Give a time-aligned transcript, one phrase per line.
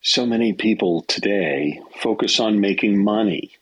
[0.00, 3.56] So many people today focus on making money.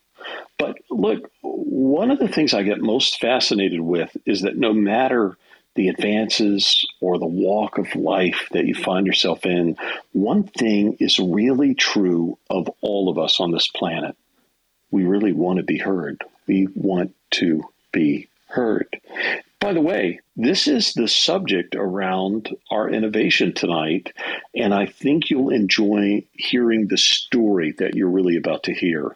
[0.57, 5.37] But look, one of the things I get most fascinated with is that no matter
[5.75, 9.77] the advances or the walk of life that you find yourself in,
[10.11, 14.15] one thing is really true of all of us on this planet.
[14.89, 16.23] We really want to be heard.
[16.47, 18.99] We want to be heard.
[19.59, 24.13] By the way, this is the subject around our innovation tonight,
[24.55, 29.15] and I think you'll enjoy hearing the story that you're really about to hear.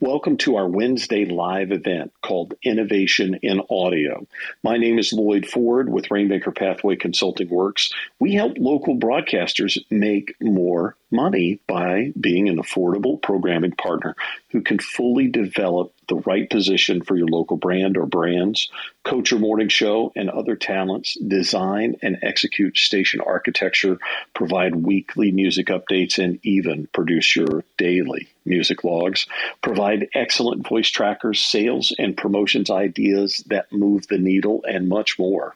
[0.00, 4.26] Welcome to our Wednesday live event called Innovation in Audio.
[4.62, 7.92] My name is Lloyd Ford with Rainmaker Pathway Consulting Works.
[8.18, 14.16] We help local broadcasters make more money by being an affordable programming partner
[14.50, 18.68] who can fully develop the right position for your local brand or brands,
[19.04, 23.98] coach your morning show, and other talents, design and execute station architecture,
[24.34, 29.26] provide weekly music updates, and even produce your daily music logs,
[29.60, 35.54] provide excellent voice trackers, sales and promotions ideas that move the needle, and much more.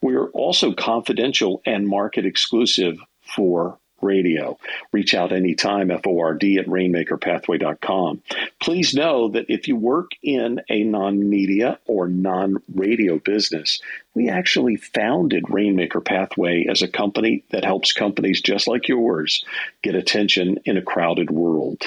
[0.00, 4.58] We're also confidential and market exclusive for radio.
[4.92, 8.22] Reach out anytime, FORD at rainmakerpathway.com.
[8.60, 13.80] Please know that if you work in a non media or non radio business,
[14.14, 19.44] we actually founded Rainmaker Pathway as a company that helps companies just like yours
[19.82, 21.82] get attention in a crowded world.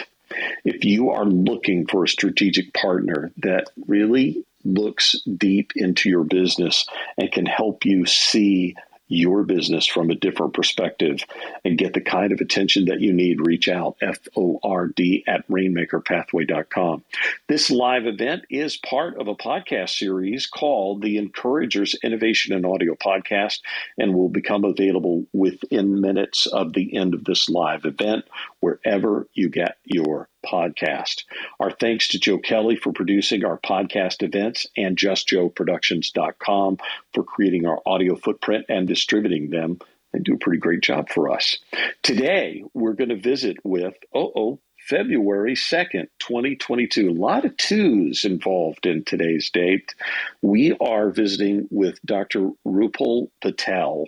[0.63, 6.85] If you are looking for a strategic partner that really looks deep into your business
[7.17, 8.75] and can help you see
[9.09, 11.25] your business from a different perspective
[11.65, 17.03] and get the kind of attention that you need, reach out, F-O-R-D at rainmakerpathway.com.
[17.47, 22.95] This live event is part of a podcast series called the Encouragers Innovation and Audio
[22.95, 23.59] Podcast
[23.97, 28.25] and will become available within minutes of the end of this live event,
[28.59, 31.23] wherever you get your podcast.
[31.59, 36.77] Our thanks to Joe Kelley for producing our podcast events and justjoeproductions.com
[37.13, 39.79] for creating our audio footprint and distributing them.
[40.13, 41.57] They do a pretty great job for us.
[42.01, 47.09] Today, we're going to visit with, oh, oh, February 2nd, 2022.
[47.09, 49.93] A lot of twos involved in today's date.
[50.41, 52.49] We are visiting with Dr.
[52.65, 54.05] Rupal Patel,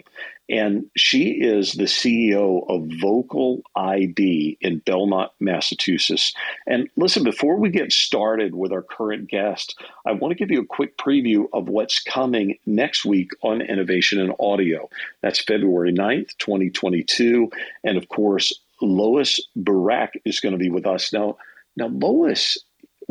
[0.52, 6.34] and she is the CEO of Vocal ID in Belmont, Massachusetts.
[6.68, 10.62] And listen, before we get started with our current guest, I want to give you
[10.62, 14.90] a quick preview of what's coming next week on Innovation in Audio.
[15.22, 17.50] That's February 9th, 2022.
[17.86, 21.14] And of course, Lois Burak is going to be with us.
[21.14, 21.38] Now,
[21.78, 22.58] now Lois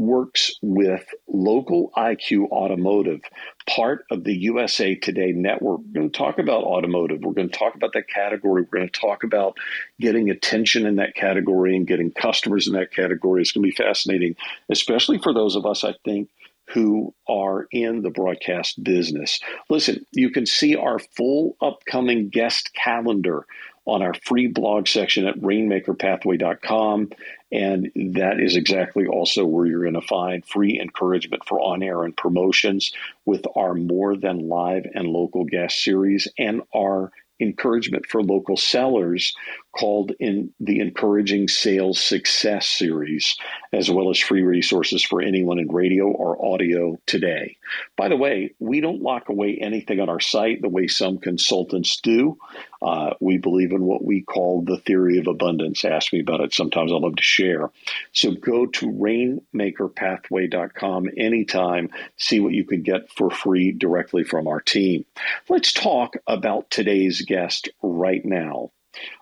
[0.00, 3.20] works with Local IQ Automotive,
[3.68, 5.80] part of the USA Today network.
[5.80, 7.20] We're going to talk about automotive.
[7.20, 8.62] We're going to talk about that category.
[8.62, 9.56] We're going to talk about
[10.00, 13.42] getting attention in that category and getting customers in that category.
[13.42, 14.36] It's going to be fascinating,
[14.70, 16.30] especially for those of us, I think,
[16.72, 19.40] who are in the broadcast business.
[19.68, 23.44] Listen, you can see our full upcoming guest calendar
[23.86, 27.10] on our free blog section at rainmakerpathway.com.
[27.52, 32.04] And that is exactly also where you're going to find free encouragement for on air
[32.04, 32.92] and promotions
[33.24, 37.10] with our More Than Live and Local Guest series and our
[37.40, 39.34] encouragement for local sellers
[39.72, 43.36] called in the Encouraging Sales Success series,
[43.72, 47.56] as well as free resources for anyone in radio or audio today.
[47.96, 52.00] By the way, we don't lock away anything on our site the way some consultants
[52.00, 52.38] do.
[52.82, 55.84] Uh, we believe in what we call the theory of abundance.
[55.84, 56.54] Ask me about it.
[56.54, 57.70] Sometimes I love to share.
[58.12, 64.60] So go to rainmakerpathway.com anytime, see what you can get for free directly from our
[64.60, 65.04] team.
[65.48, 68.72] Let's talk about today's guest right now.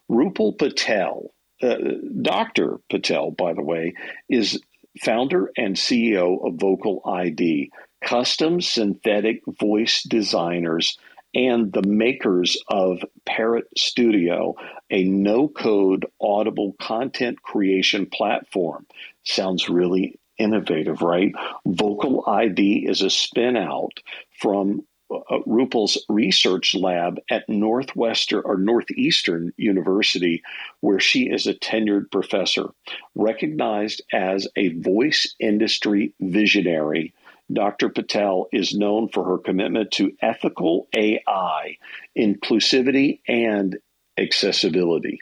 [0.09, 1.75] Rupal Patel, uh,
[2.23, 2.79] Dr.
[2.89, 3.95] Patel, by the way,
[4.29, 4.63] is
[5.03, 7.71] founder and CEO of Vocal ID,
[8.03, 10.97] custom synthetic voice designers
[11.35, 14.55] and the makers of Parrot Studio,
[14.91, 18.87] a no code audible content creation platform.
[19.25, 21.33] Sounds really innovative, right?
[21.67, 24.01] Vocal ID is a spin out
[24.41, 30.43] from uh, Rupal's research lab at Northwestern or Northeastern University,
[30.81, 32.67] where she is a tenured professor.
[33.15, 37.15] Recognized as a voice industry visionary,
[37.53, 37.89] Dr.
[37.91, 41.77] Patel is known for her commitment to ethical AI,
[42.17, 43.79] inclusivity, and
[44.19, 45.19] accessibility.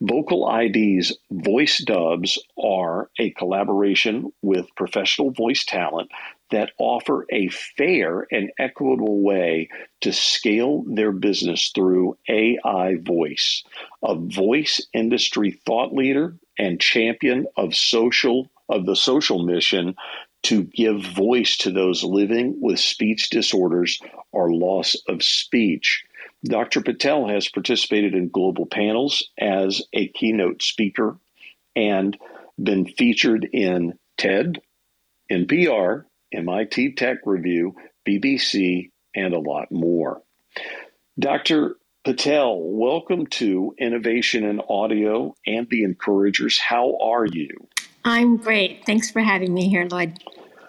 [0.00, 6.10] Vocal ID's voice dubs are a collaboration with professional voice talent
[6.52, 9.68] that offer a fair and equitable way
[10.02, 13.64] to scale their business through AI voice,
[14.04, 19.94] a voice industry thought leader and champion of social of the social mission
[20.46, 23.98] to give voice to those living with speech disorders
[24.30, 26.04] or loss of speech.
[26.44, 26.82] Dr.
[26.82, 31.18] Patel has participated in global panels as a keynote speaker
[31.74, 32.16] and
[32.62, 34.60] been featured in TED,
[35.32, 37.74] NPR, MIT Tech Review,
[38.06, 40.22] BBC, and a lot more.
[41.18, 41.74] Dr.
[42.04, 46.60] Patel, welcome to Innovation in Audio and the Encouragers.
[46.60, 47.66] How are you?
[48.04, 48.84] I'm great.
[48.86, 50.22] Thanks for having me here, Lloyd.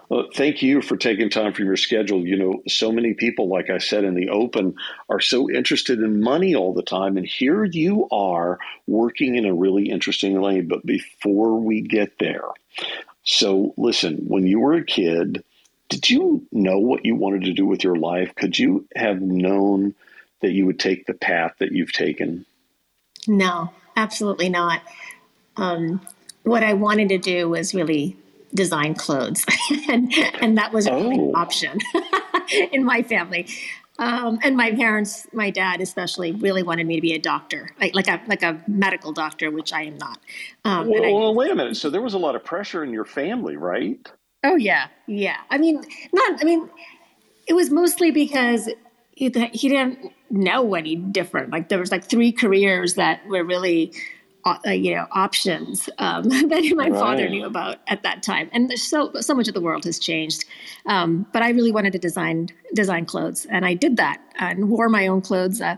[0.09, 2.25] Well, thank you for taking time from your schedule.
[2.25, 4.75] You know, so many people, like I said in the open,
[5.09, 7.18] are so interested in money all the time.
[7.18, 8.57] And here you are
[8.88, 10.68] working in a really interesting lane.
[10.69, 12.45] But before we get there,
[13.24, 15.44] so listen, when you were a kid,
[15.89, 18.33] did you know what you wanted to do with your life?
[18.36, 19.94] Could you have known
[20.42, 22.45] that you would take the path that you've taken?
[23.27, 24.81] No, absolutely not.
[25.57, 26.00] Um,
[26.44, 28.15] what I wanted to do was really
[28.54, 29.46] design clothes,
[29.90, 31.34] and and that was oh.
[31.34, 31.78] option
[32.72, 33.48] in my family.
[34.00, 37.96] Um, and my parents, my dad especially, really wanted me to be a doctor, like,
[37.96, 40.20] like a like a medical doctor, which I am not.
[40.66, 41.78] Um, well, I, well, wait a minute.
[41.78, 44.00] So there was a lot of pressure in your family, right?
[44.44, 45.38] Oh yeah, yeah.
[45.50, 45.84] I mean,
[46.14, 46.42] not.
[46.42, 46.70] I mean,
[47.48, 48.70] it was mostly because
[49.12, 51.52] he, he didn't know any different.
[51.52, 53.94] Like there was like three careers that were really
[54.66, 57.00] uh, you know options um, that my right.
[57.00, 58.50] father knew about at that time.
[58.54, 60.46] And so so much of the world has changed.
[60.86, 63.46] Um, but i really wanted to design design clothes.
[63.50, 65.78] And i did that and wore my own clothes uh,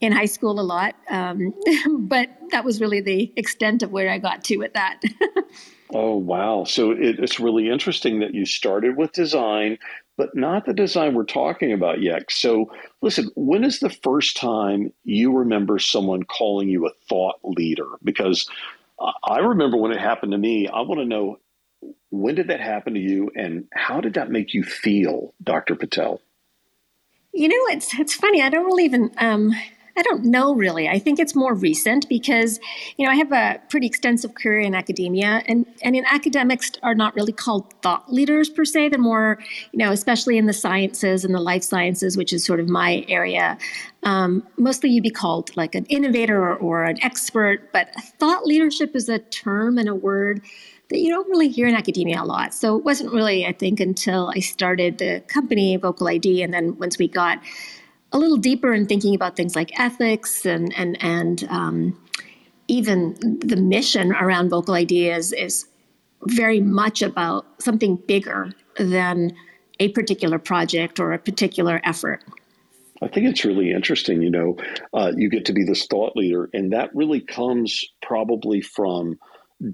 [0.00, 0.94] in high school a lot.
[1.10, 1.54] Um,
[1.98, 5.02] but that was really the extent of where i got to with that.
[5.90, 6.64] Oh wow.
[6.64, 9.78] So it, it's really interesting that you started with design
[10.18, 12.24] but not the design we're talking about yet.
[12.28, 12.70] So,
[13.00, 17.86] listen, when is the first time you remember someone calling you a thought leader?
[18.04, 18.46] Because
[19.24, 20.68] I remember when it happened to me.
[20.68, 21.38] I want to know
[22.10, 25.76] when did that happen to you and how did that make you feel, Dr.
[25.76, 26.20] Patel?
[27.32, 28.42] You know, it's it's funny.
[28.42, 29.52] I don't really even um,
[29.98, 30.88] I don't know really.
[30.88, 32.60] I think it's more recent because,
[32.96, 36.94] you know, I have a pretty extensive career in academia, and, and in academics are
[36.94, 38.90] not really called thought leaders per se.
[38.90, 39.38] They're more,
[39.72, 43.04] you know, especially in the sciences and the life sciences, which is sort of my
[43.08, 43.58] area.
[44.04, 48.94] Um, mostly you'd be called like an innovator or, or an expert, but thought leadership
[48.94, 50.42] is a term and a word
[50.90, 52.54] that you don't really hear in academia a lot.
[52.54, 56.78] So it wasn't really, I think, until I started the company, Vocal ID, and then
[56.78, 57.40] once we got
[58.12, 62.00] a little deeper in thinking about things like ethics and and and um,
[62.68, 65.66] even the mission around vocal ideas is
[66.24, 69.32] very much about something bigger than
[69.80, 72.24] a particular project or a particular effort.
[73.00, 74.22] I think it's really interesting.
[74.22, 74.56] You know,
[74.92, 79.18] uh, you get to be this thought leader, and that really comes probably from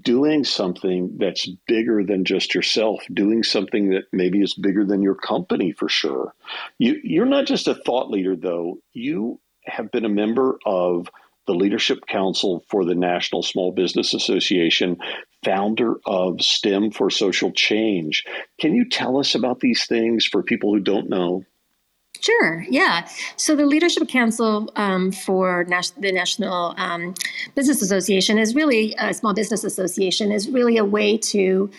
[0.01, 5.15] doing something that's bigger than just yourself, doing something that maybe is bigger than your
[5.15, 6.33] company for sure.
[6.79, 8.79] You, you're not just a thought leader, though.
[8.93, 11.07] You have been a member of
[11.47, 14.97] the Leadership Council for the National Small Business Association,
[15.43, 18.23] founder of STEM for Social Change.
[18.59, 21.43] Can you tell us about these things for people who don't know?
[22.25, 22.65] Sure.
[22.71, 23.07] Yeah.
[23.35, 27.13] So the Leadership Council um, for Nas- the National um,
[27.53, 31.69] Business Association is really a small business association is really a way to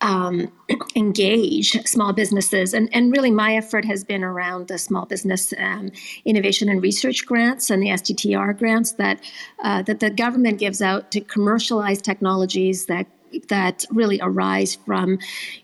[0.00, 0.50] um,
[0.96, 2.74] engage small businesses.
[2.74, 5.92] And, and really, my effort has been around the small business um,
[6.24, 9.20] innovation and research grants and the STTR grants that
[9.62, 13.06] uh, that the government gives out to commercialize technologies that
[13.48, 15.18] that really arise from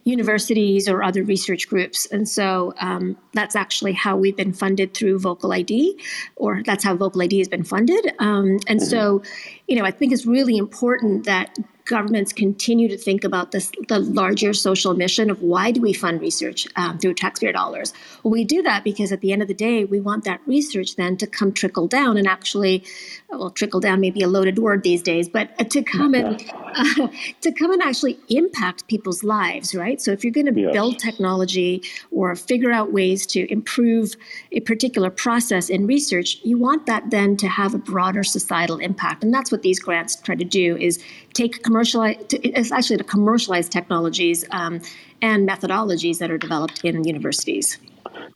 [0.05, 2.07] universities or other research groups.
[2.07, 5.99] And so um, that's actually how we've been funded through Vocal ID,
[6.37, 8.13] or that's how Vocal ID has been funded.
[8.19, 8.89] Um, and mm-hmm.
[8.89, 9.23] so,
[9.67, 11.57] you know, I think it's really important that
[11.89, 16.21] governments continue to think about this, the larger social mission of why do we fund
[16.21, 17.93] research um, through taxpayer dollars?
[18.23, 20.97] Well, we do that because at the end of the day, we want that research
[20.97, 22.85] then to come trickle down and actually,
[23.31, 27.09] well, trickle down may be a loaded word these days, but to come and uh,
[27.41, 30.01] to come and actually impact people's lives, right?
[30.01, 30.73] So if you're going to yes.
[30.73, 34.15] build technology or figure out ways to improve
[34.53, 39.25] a particular process in research, you want that then to have a broader societal impact,
[39.25, 41.03] and that's what these grants try to do: is
[41.39, 44.81] take commercialize, it's actually to commercialize technologies um,
[45.23, 47.79] and methodologies that are developed in universities.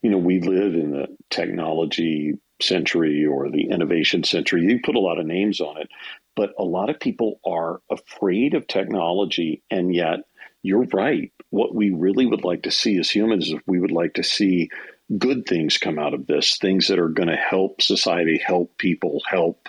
[0.03, 4.63] You know, we live in the technology century or the innovation century.
[4.63, 5.89] You put a lot of names on it,
[6.37, 10.21] but a lot of people are afraid of technology, and yet
[10.63, 11.33] you're right.
[11.51, 14.71] What we really would like to see as humans is we would like to see
[15.19, 19.21] good things come out of this, things that are going to help society, help people,
[19.29, 19.69] help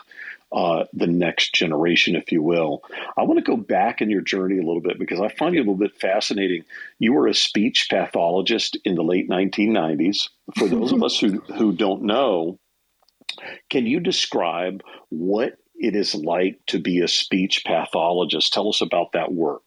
[0.53, 2.83] uh, the next generation, if you will.
[3.17, 5.62] I want to go back in your journey a little bit because I find you
[5.62, 6.63] a little bit fascinating.
[7.00, 10.29] You were a speech pathologist in the late 1990s.
[10.57, 12.60] For those of us who, who don't know,
[13.72, 18.53] can you describe what it is like to be a speech pathologist?
[18.53, 19.63] Tell us about that work.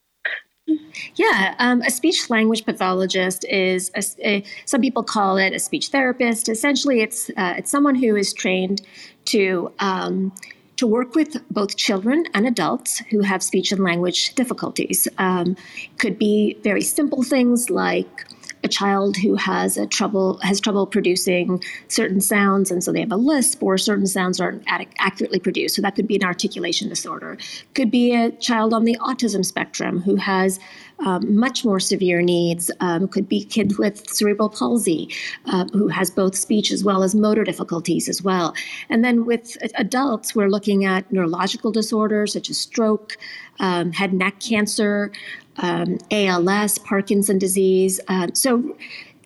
[1.15, 5.89] Yeah, um, a speech language pathologist is a, a, some people call it a speech
[5.89, 6.49] therapist.
[6.49, 8.83] Essentially, it's uh, it's someone who is trained
[9.27, 10.33] to um,
[10.77, 15.09] to work with both children and adults who have speech and language difficulties.
[15.19, 15.57] Um,
[15.99, 18.27] could be very simple things like
[18.67, 23.13] a child who has a trouble has trouble producing certain sounds, and so they have
[23.13, 25.77] a lisp, or certain sounds aren't ad- accurately produced.
[25.77, 27.39] So that could be an articulation disorder.
[27.75, 30.59] Could be a child on the autism spectrum who has
[30.99, 32.71] um, much more severe needs.
[32.81, 35.09] Um, could be kids with cerebral palsy
[35.47, 38.55] uh, who has both speech as well as motor difficulties as well.
[38.89, 43.19] And then with adults, we're looking at neurological disorders such as stroke,
[43.61, 45.13] um, and neck cancer,
[45.59, 48.01] um, ALS, Parkinson disease.
[48.09, 48.77] Uh, so,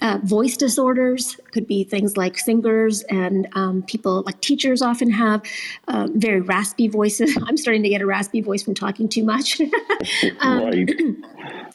[0.02, 5.42] uh, voice disorders could be things like singers and um, people like teachers often have
[5.88, 7.36] uh, very raspy voices.
[7.46, 9.60] I'm starting to get a raspy voice from talking too much.
[10.40, 10.90] um, right.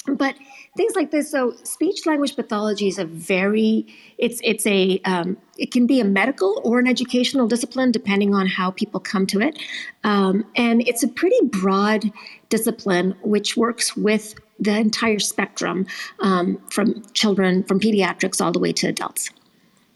[0.17, 0.35] but
[0.75, 1.31] things like this.
[1.31, 6.05] So speech language pathology is a very it's it's a um, it can be a
[6.05, 9.59] medical or an educational discipline depending on how people come to it,
[10.03, 12.11] um, and it's a pretty broad
[12.49, 15.85] discipline which works with the entire spectrum
[16.19, 19.29] um, from children from pediatrics all the way to adults.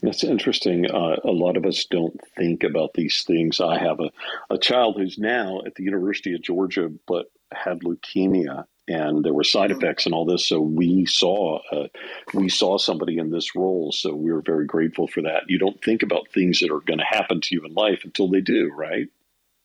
[0.02, 0.90] That's interesting.
[0.90, 3.60] Uh, a lot of us don't think about these things.
[3.60, 4.10] I have a,
[4.48, 9.44] a child who's now at the University of Georgia, but had leukemia and there were
[9.44, 10.46] side effects and all this.
[10.48, 11.88] So we saw uh,
[12.34, 13.92] we saw somebody in this role.
[13.92, 15.44] So we were very grateful for that.
[15.48, 18.28] You don't think about things that are going to happen to you in life until
[18.28, 19.08] they do, right?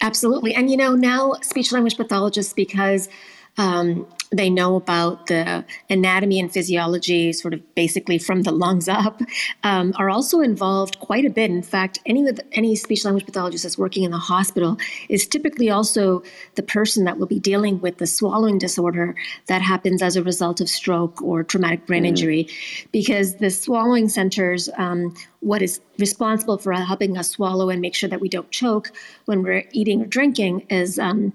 [0.01, 0.53] Absolutely.
[0.53, 3.09] And you know, now speech language pathologists, because
[3.57, 9.21] um, they know about the anatomy and physiology, sort of basically from the lungs up,
[9.63, 11.49] um, are also involved quite a bit.
[11.49, 14.77] In fact, any any speech language pathologist that's working in the hospital
[15.09, 16.23] is typically also
[16.55, 19.15] the person that will be dealing with the swallowing disorder
[19.47, 22.07] that happens as a result of stroke or traumatic brain mm.
[22.07, 22.47] injury,
[22.91, 24.69] because the swallowing centers.
[24.77, 28.91] Um, what is responsible for helping us swallow and make sure that we don't choke
[29.25, 31.31] when we're eating or drinking is um,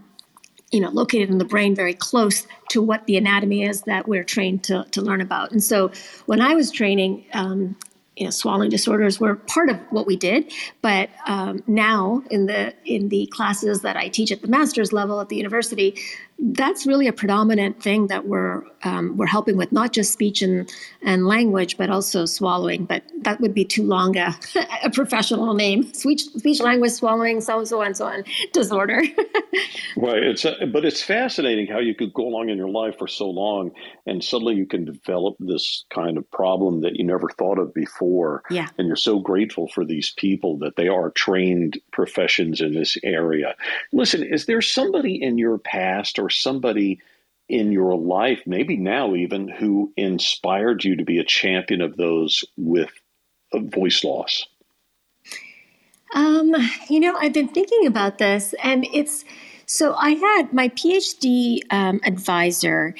[0.70, 4.24] you know, located in the brain very close to what the anatomy is that we're
[4.24, 5.50] trained to, to learn about.
[5.50, 5.90] And so
[6.26, 7.76] when I was training, um,
[8.16, 10.52] you know, swallowing disorders were part of what we did.
[10.82, 15.20] But um, now, in the in the classes that I teach at the master's level
[15.20, 15.96] at the university,
[16.42, 20.72] that's really a predominant thing that we're um, we're helping with, not just speech and,
[21.02, 22.86] and language, but also swallowing.
[22.86, 24.34] But that would be too long a,
[24.82, 29.02] a professional name: speech, speech, language, swallowing, so so and so on disorder.
[29.96, 30.22] right.
[30.22, 33.28] It's a, but it's fascinating how you could go along in your life for so
[33.28, 33.72] long,
[34.06, 38.42] and suddenly you can develop this kind of problem that you never thought of before.
[38.50, 38.68] Yeah.
[38.78, 43.54] And you're so grateful for these people that they are trained professions in this area.
[43.92, 47.00] Listen, is there somebody in your past or somebody
[47.48, 52.44] in your life, maybe now even, who inspired you to be a champion of those
[52.56, 52.90] with
[53.52, 54.46] voice loss?
[56.14, 56.54] Um,
[56.88, 59.24] you know, I've been thinking about this, and it's
[59.66, 62.94] so I had my PhD um, advisor.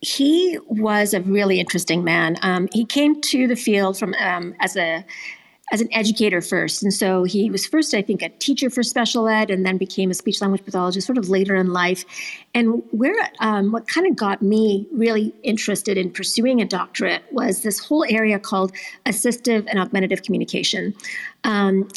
[0.00, 2.36] He was a really interesting man.
[2.42, 5.04] Um, he came to the field from um, as a
[5.72, 6.82] as an educator first.
[6.82, 10.10] And so he was first, I think, a teacher for special ed and then became
[10.10, 12.04] a speech language pathologist sort of later in life.
[12.54, 17.62] And where um, what kind of got me really interested in pursuing a doctorate was
[17.62, 18.72] this whole area called
[19.06, 20.94] assistive and augmentative communication.
[21.44, 21.88] Um,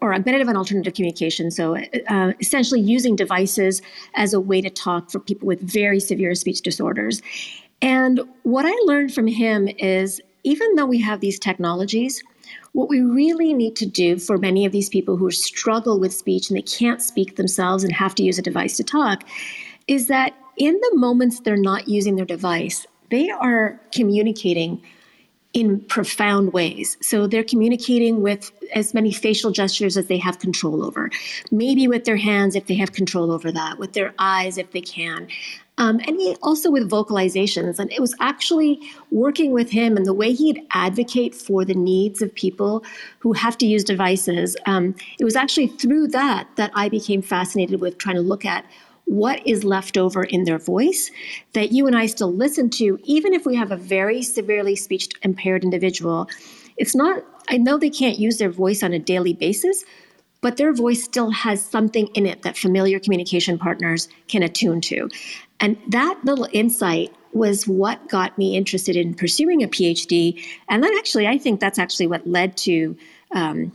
[0.00, 1.52] or, augmentative and alternative communication.
[1.52, 1.76] So,
[2.08, 3.80] uh, essentially, using devices
[4.14, 7.22] as a way to talk for people with very severe speech disorders.
[7.80, 12.22] And what I learned from him is even though we have these technologies,
[12.78, 16.48] what we really need to do for many of these people who struggle with speech
[16.48, 19.24] and they can't speak themselves and have to use a device to talk
[19.88, 24.80] is that in the moments they're not using their device, they are communicating
[25.54, 26.96] in profound ways.
[27.00, 31.10] So they're communicating with as many facial gestures as they have control over.
[31.50, 34.82] Maybe with their hands if they have control over that, with their eyes if they
[34.82, 35.26] can.
[35.78, 37.78] Um, and he also with vocalizations.
[37.78, 38.80] And it was actually
[39.10, 42.84] working with him and the way he'd advocate for the needs of people
[43.20, 44.56] who have to use devices.
[44.66, 48.66] Um, it was actually through that that I became fascinated with trying to look at
[49.04, 51.10] what is left over in their voice
[51.54, 55.08] that you and I still listen to, even if we have a very severely speech
[55.22, 56.28] impaired individual.
[56.76, 59.84] It's not, I know they can't use their voice on a daily basis,
[60.40, 65.08] but their voice still has something in it that familiar communication partners can attune to.
[65.60, 70.42] And that little insight was what got me interested in pursuing a PhD.
[70.68, 72.96] And then actually, I think that's actually what led to
[73.32, 73.72] um,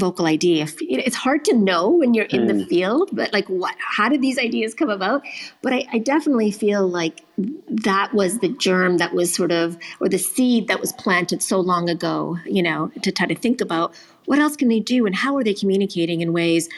[0.00, 0.62] vocal ID.
[0.62, 3.76] If, it's hard to know when you're in the field, but like, what?
[3.78, 5.22] How did these ideas come about?
[5.62, 7.20] But I, I, definitely feel like
[7.68, 11.60] that was the germ that was sort of, or the seed that was planted so
[11.60, 12.38] long ago.
[12.46, 13.94] You know, to try to think about
[14.30, 16.68] what else can they do and how are they communicating in ways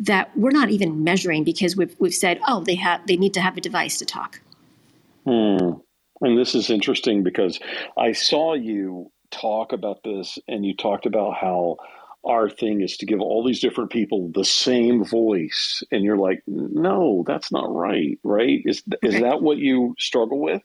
[0.00, 3.42] that we're not even measuring because we've we've said, oh, they have they need to
[3.42, 4.40] have a device to talk.
[5.26, 5.72] Hmm.
[6.22, 7.60] And this is interesting because
[7.98, 11.76] I saw you talk about this, and you talked about how
[12.24, 16.42] our thing is to give all these different people the same voice, and you're like,
[16.46, 18.62] no, that's not right, right?
[18.64, 20.62] Is is that what you struggle with?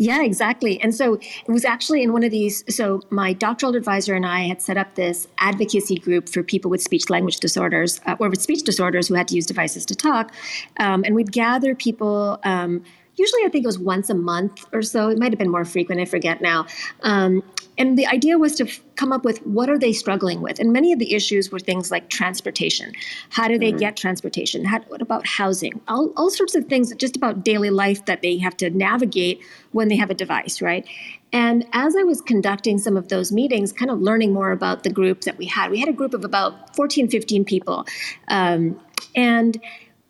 [0.00, 0.80] Yeah, exactly.
[0.80, 2.64] And so it was actually in one of these.
[2.74, 6.80] So my doctoral advisor and I had set up this advocacy group for people with
[6.80, 10.32] speech language disorders uh, or with speech disorders who had to use devices to talk.
[10.78, 12.40] Um, and we'd gather people.
[12.44, 12.82] Um,
[13.20, 15.08] usually, I think it was once a month or so.
[15.08, 16.00] It might have been more frequent.
[16.00, 16.66] I forget now.
[17.02, 17.42] Um,
[17.80, 20.72] and the idea was to f- come up with what are they struggling with and
[20.72, 22.92] many of the issues were things like transportation
[23.30, 23.78] how do they mm-hmm.
[23.78, 28.04] get transportation how, what about housing all, all sorts of things just about daily life
[28.04, 29.40] that they have to navigate
[29.72, 30.86] when they have a device right
[31.32, 34.90] and as i was conducting some of those meetings kind of learning more about the
[34.90, 37.86] group that we had we had a group of about 14 15 people
[38.28, 38.78] um,
[39.16, 39.60] and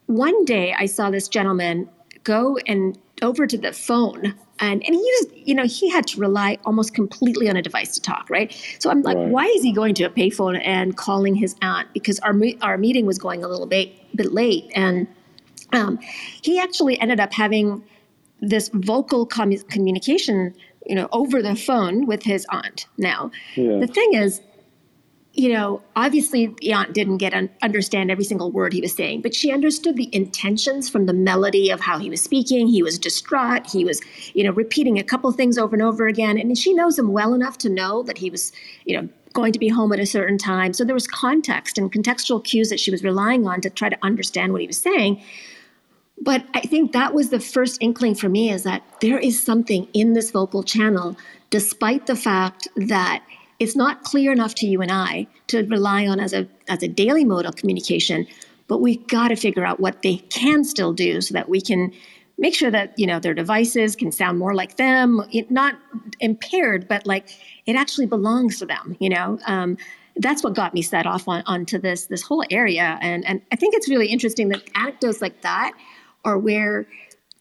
[0.07, 1.89] one day i saw this gentleman
[2.31, 6.21] go and over to the phone and and he used you know he had to
[6.21, 9.29] rely almost completely on a device to talk right so i'm like right.
[9.29, 13.05] why is he going to a payphone and calling his aunt because our our meeting
[13.05, 15.09] was going a little bit bit late and
[15.73, 15.99] um,
[16.43, 17.83] he actually ended up having
[18.41, 20.55] this vocal com- communication
[20.87, 23.79] you know over the phone with his aunt now yeah.
[23.79, 24.41] the thing is
[25.41, 29.23] you know, obviously the aunt didn't get un- understand every single word he was saying,
[29.23, 32.67] but she understood the intentions from the melody of how he was speaking.
[32.67, 33.67] He was distraught.
[33.67, 34.03] He was,
[34.35, 37.33] you know, repeating a couple things over and over again, and she knows him well
[37.33, 38.53] enough to know that he was,
[38.85, 40.75] you know, going to be home at a certain time.
[40.75, 43.97] So there was context and contextual cues that she was relying on to try to
[44.03, 45.23] understand what he was saying.
[46.21, 49.89] But I think that was the first inkling for me is that there is something
[49.95, 51.17] in this vocal channel,
[51.49, 53.23] despite the fact that
[53.61, 56.89] it's not clear enough to you and I to rely on as a as a
[56.89, 58.27] daily mode of communication,
[58.67, 61.93] but we've got to figure out what they can still do so that we can
[62.39, 65.77] make sure that you know their devices can sound more like them, not
[66.21, 67.29] impaired, but like
[67.67, 68.97] it actually belongs to them.
[68.99, 69.77] You know, um,
[70.17, 73.57] that's what got me set off on onto this this whole area, and and I
[73.57, 75.73] think it's really interesting that anecdotes like that
[76.25, 76.87] are where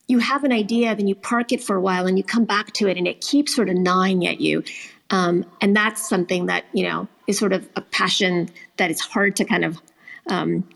[0.10, 2.74] you have an idea, then you park it for a while, and you come back
[2.74, 4.64] to it, and it keeps sort of gnawing at you.
[5.10, 9.36] Um, and that's something that, you know, is sort of a passion that it's hard
[9.38, 9.82] to kind of
[10.28, 10.68] um,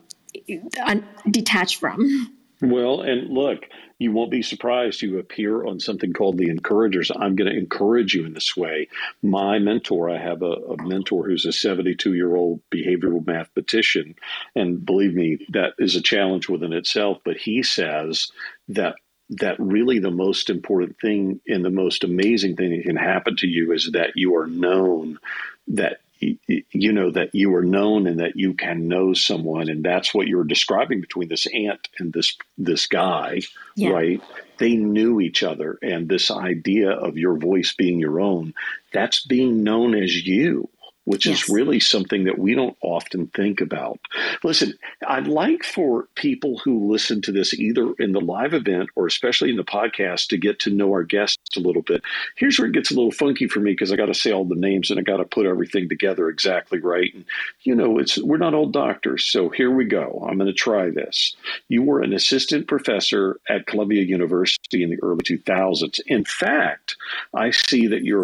[0.86, 2.36] un- detach from.
[2.62, 3.66] Well, and look,
[4.00, 7.12] you won't be surprised you appear on something called the Encouragers.
[7.14, 8.88] I'm going to encourage you in this way.
[9.22, 14.16] My mentor, I have a, a mentor who's a 72 year old behavioral mathematician.
[14.56, 17.18] And believe me, that is a challenge within itself.
[17.26, 18.32] But he says
[18.70, 18.96] that
[19.30, 23.48] that really the most important thing and the most amazing thing that can happen to
[23.48, 25.20] you is that you are known
[25.68, 29.70] that you know that you are known and that you can know someone.
[29.70, 33.42] And that's what you're describing between this aunt and this this guy
[33.76, 33.90] yeah.
[33.90, 34.22] right?
[34.58, 35.78] They knew each other.
[35.82, 38.54] And this idea of your voice being your own
[38.92, 40.70] that's being known as you
[41.06, 41.44] which yes.
[41.44, 44.00] is really something that we don't often think about.
[44.44, 44.74] Listen,
[45.08, 49.50] I'd like for people who listen to this either in the live event or especially
[49.50, 52.04] in the podcast to get to know our guests a little bit.
[52.36, 54.46] Here's where it gets a little funky for me because I got to say all
[54.46, 57.14] the names and I got to put everything together exactly right.
[57.14, 57.26] And
[57.64, 60.26] you know, it's we're not all doctors, so here we go.
[60.28, 61.36] I'm going to try this.
[61.68, 66.00] You were an assistant professor at Columbia University in the early 2000s.
[66.08, 66.96] In fact,
[67.34, 68.24] I see that your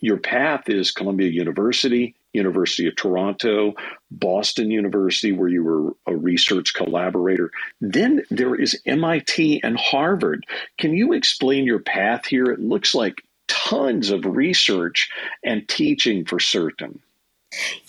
[0.00, 3.74] your path is Columbia University, University of Toronto,
[4.10, 7.50] Boston University, where you were a research collaborator.
[7.80, 10.46] Then there is MIT and Harvard.
[10.78, 12.46] Can you explain your path here?
[12.46, 15.10] It looks like tons of research
[15.44, 17.00] and teaching for certain.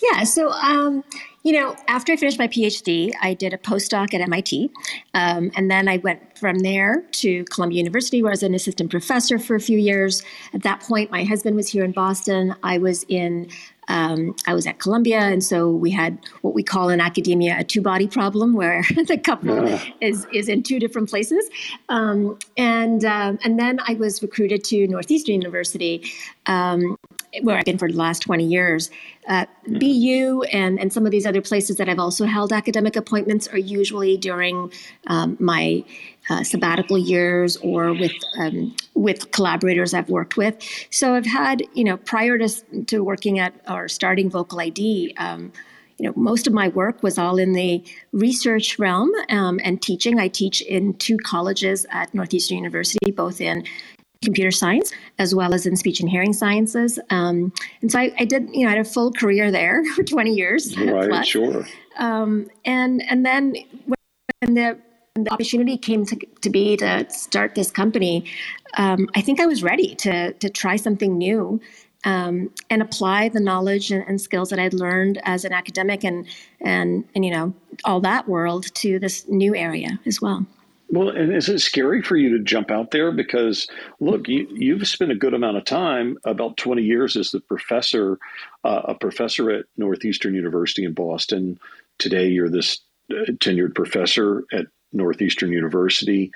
[0.02, 1.04] Yeah, so um,
[1.44, 4.72] you know, after I finished my PhD, I did a postdoc at MIT,
[5.14, 8.90] um, and then I went from there to Columbia University, where I was an assistant
[8.90, 10.24] professor for a few years.
[10.54, 12.56] At that point, my husband was here in Boston.
[12.64, 13.50] I was in
[13.88, 17.64] um, I was at Columbia, and so we had what we call in academia a
[17.64, 19.84] two-body problem, where the couple yeah.
[20.00, 21.50] is is in two different places.
[21.90, 26.10] Um, and um, and then I was recruited to Northeastern University,
[26.46, 26.98] um,
[27.42, 28.90] where I've been for the last 20 years.
[29.28, 29.46] Uh.
[29.68, 33.58] BU and, and some of these other places that I've also held academic appointments are
[33.58, 34.72] usually during
[35.08, 35.84] um, my
[36.30, 40.58] uh, sabbatical years or with um, with collaborators I've worked with.
[40.90, 42.50] So I've had, you know, prior to,
[42.86, 45.52] to working at or starting Vocal ID, um,
[45.98, 50.20] you know, most of my work was all in the research realm um, and teaching.
[50.20, 53.66] I teach in two colleges at Northeastern University, both in
[54.22, 57.00] computer science as well as in speech and hearing sciences.
[57.10, 60.04] Um, and so I, I, did, you know, I had a full career there for
[60.04, 60.78] 20 years.
[60.78, 61.28] Right, plus.
[61.28, 61.66] sure.
[61.98, 63.56] Um, and and then
[64.40, 64.80] when the,
[65.16, 68.26] the opportunity came to, to be to start this company,
[68.78, 71.60] um, I think I was ready to to try something new.
[72.04, 76.26] Um, and apply the knowledge and, and, skills that I'd learned as an academic and,
[76.60, 77.54] and and you know
[77.86, 80.48] all that world to this new area as well.
[80.92, 83.14] Well, and is it scary for you to jump out there?
[83.14, 83.68] Because
[84.02, 88.20] look, you, you've spent a good amount of time, about 20 years as the professor,
[88.66, 91.58] uh, a professor at Northeastern University in Boston.
[91.98, 96.32] Today, you're this uh, tenured professor at Northeastern University.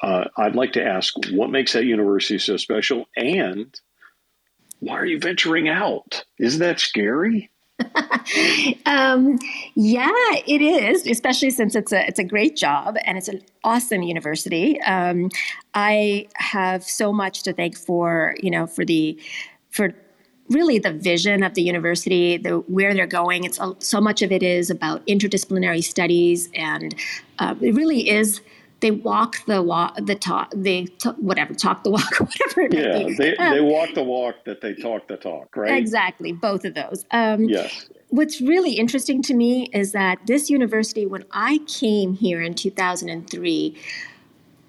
[0.00, 3.74] Uh, I'd like to ask what makes that university so special and
[4.78, 6.24] why are you venturing out?
[6.38, 7.50] Isn't that scary?
[8.86, 9.38] um,
[9.74, 10.10] yeah,
[10.46, 14.80] it is, especially since it's a it's a great job and it's an awesome university.
[14.82, 15.30] Um,
[15.74, 19.20] I have so much to thank for you know for the
[19.70, 19.94] for
[20.48, 23.44] really the vision of the university, the where they're going.
[23.44, 26.94] It's so much of it is about interdisciplinary studies, and
[27.38, 28.40] uh, it really is
[28.80, 33.36] they walk the walk the talk they t- whatever talk the walk whatever yeah they,
[33.36, 35.76] um, they walk the walk that they talk the talk right?
[35.76, 37.04] Exactly both of those.
[37.10, 37.88] Um, yes.
[38.08, 43.76] what's really interesting to me is that this university when i came here in 2003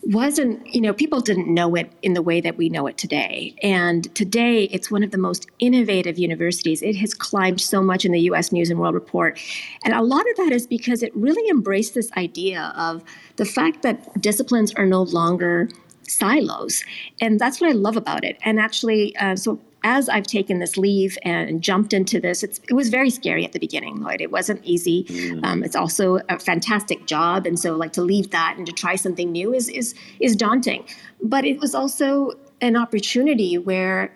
[0.08, 3.54] wasn't, you know, people didn't know it in the way that we know it today.
[3.62, 6.82] And today it's one of the most innovative universities.
[6.82, 9.38] It has climbed so much in the US News and World Report.
[9.84, 13.04] And a lot of that is because it really embraced this idea of
[13.36, 15.70] the fact that disciplines are no longer
[16.04, 16.86] silos.
[17.20, 18.38] And that's what I love about it.
[18.43, 22.90] And actually, uh, so as I've taken this leave and jumped into this, it was
[22.90, 24.22] very scary at the beginning, Lloyd.
[24.22, 25.04] It wasn't easy.
[25.06, 25.46] Mm.
[25.46, 28.96] Um, it's also a fantastic job, and so like to leave that and to try
[28.96, 30.86] something new is is is daunting.
[31.22, 34.16] But it was also an opportunity where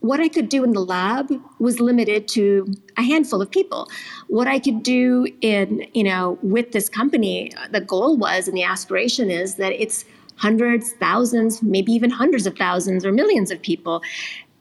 [0.00, 3.88] what I could do in the lab was limited to a handful of people.
[4.28, 8.64] What I could do in you know with this company, the goal was and the
[8.64, 10.04] aspiration is that it's
[10.40, 14.02] hundreds, thousands, maybe even hundreds of thousands or millions of people.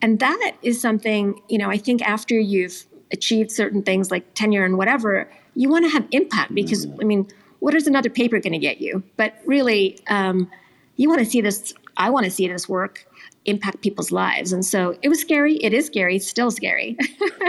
[0.02, 4.65] And that is something, you know, I think after you've achieved certain things like tenure
[4.65, 7.28] and whatever, you want to have impact because, I mean,
[7.60, 9.02] what is another paper going to get you?
[9.15, 10.52] But really, um,
[10.98, 13.06] you want to see this, I want to see this work
[13.46, 14.52] impact people's lives.
[14.52, 15.56] And so it was scary.
[15.63, 16.18] It is scary.
[16.18, 16.98] It's still scary.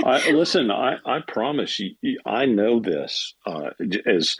[0.05, 3.71] I, listen, I, I promise you, I know this uh,
[4.07, 4.37] as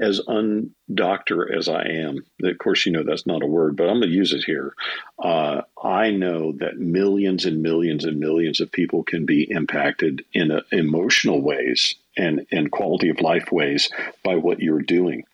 [0.00, 4.00] as undoctor as I am, of course, you know that's not a word, but I'm
[4.00, 4.74] going to use it here.
[5.22, 10.50] Uh, I know that millions and millions and millions of people can be impacted in
[10.50, 13.90] a, emotional ways and, and quality of life ways
[14.24, 15.24] by what you're doing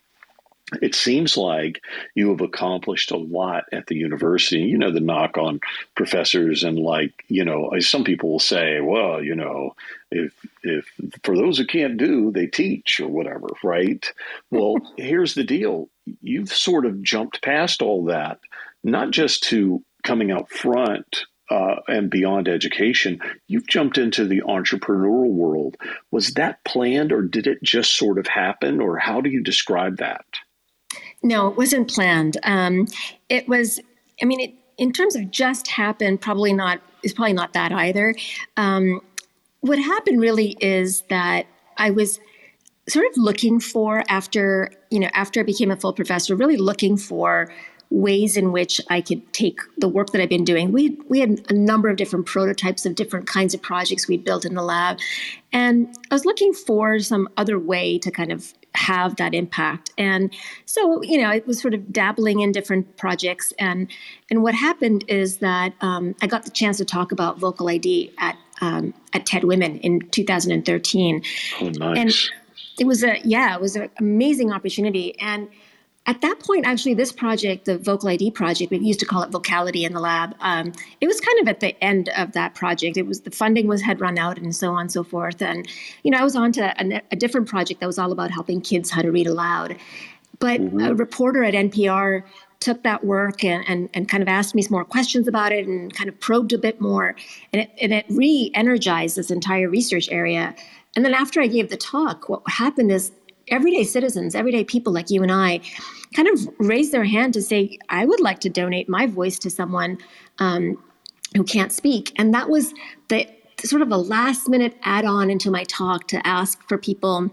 [0.81, 1.81] it seems like
[2.15, 4.59] you have accomplished a lot at the university.
[4.59, 5.59] You know, the knock on
[5.95, 9.75] professors and like, you know, some people will say, well, you know,
[10.11, 10.89] if if
[11.23, 14.05] for those who can't do, they teach or whatever, right?
[14.49, 15.89] Well, here's the deal.
[16.21, 18.39] You've sort of jumped past all that,
[18.83, 25.31] not just to coming out front uh, and beyond education, you've jumped into the entrepreneurial
[25.31, 25.75] world.
[26.09, 29.97] Was that planned or did it just sort of happen, or how do you describe
[29.97, 30.25] that?
[31.23, 32.37] No, it wasn't planned.
[32.43, 32.87] Um,
[33.29, 33.79] it was,
[34.21, 38.15] I mean, it, in terms of just happened, probably not, is probably not that either.
[38.57, 39.01] Um,
[39.59, 41.45] what happened really is that
[41.77, 42.19] I was
[42.89, 46.97] sort of looking for after, you know, after I became a full professor, really looking
[46.97, 47.51] for
[47.91, 50.71] ways in which I could take the work that I've been doing.
[50.71, 54.45] We we had a number of different prototypes of different kinds of projects we built
[54.45, 54.97] in the lab,
[55.51, 59.91] and I was looking for some other way to kind of have that impact.
[59.97, 60.33] And
[60.65, 63.53] so, you know, it was sort of dabbling in different projects.
[63.59, 63.89] And
[64.29, 68.13] and what happened is that um, I got the chance to talk about vocal ID
[68.17, 71.23] at um, at TED Women in 2013.
[71.59, 71.97] Oh, nice.
[71.97, 72.13] And
[72.79, 75.19] it was a yeah, it was an amazing opportunity.
[75.19, 75.49] And
[76.07, 79.29] at that point, actually, this project, the Vocal ID project, we used to call it
[79.29, 80.35] Vocality in the lab.
[80.39, 82.97] Um, it was kind of at the end of that project.
[82.97, 85.41] It was the funding was had run out and so on and so forth.
[85.43, 85.67] And
[86.03, 88.61] you know, I was on to a, a different project that was all about helping
[88.61, 89.77] kids how to read aloud.
[90.39, 90.79] But mm-hmm.
[90.79, 92.23] a reporter at NPR
[92.59, 95.67] took that work and, and, and kind of asked me some more questions about it
[95.67, 97.15] and kind of probed a bit more.
[97.53, 100.55] And it, and it re energized this entire research area.
[100.95, 103.11] And then after I gave the talk, what happened is
[103.47, 105.61] everyday citizens, everyday people like you and I,
[106.15, 109.49] kind of raise their hand to say, I would like to donate my voice to
[109.49, 109.97] someone
[110.39, 110.81] um,
[111.35, 112.13] who can't speak.
[112.17, 112.73] And that was
[113.07, 113.27] the
[113.63, 117.29] sort of a last minute add on into my talk to ask for people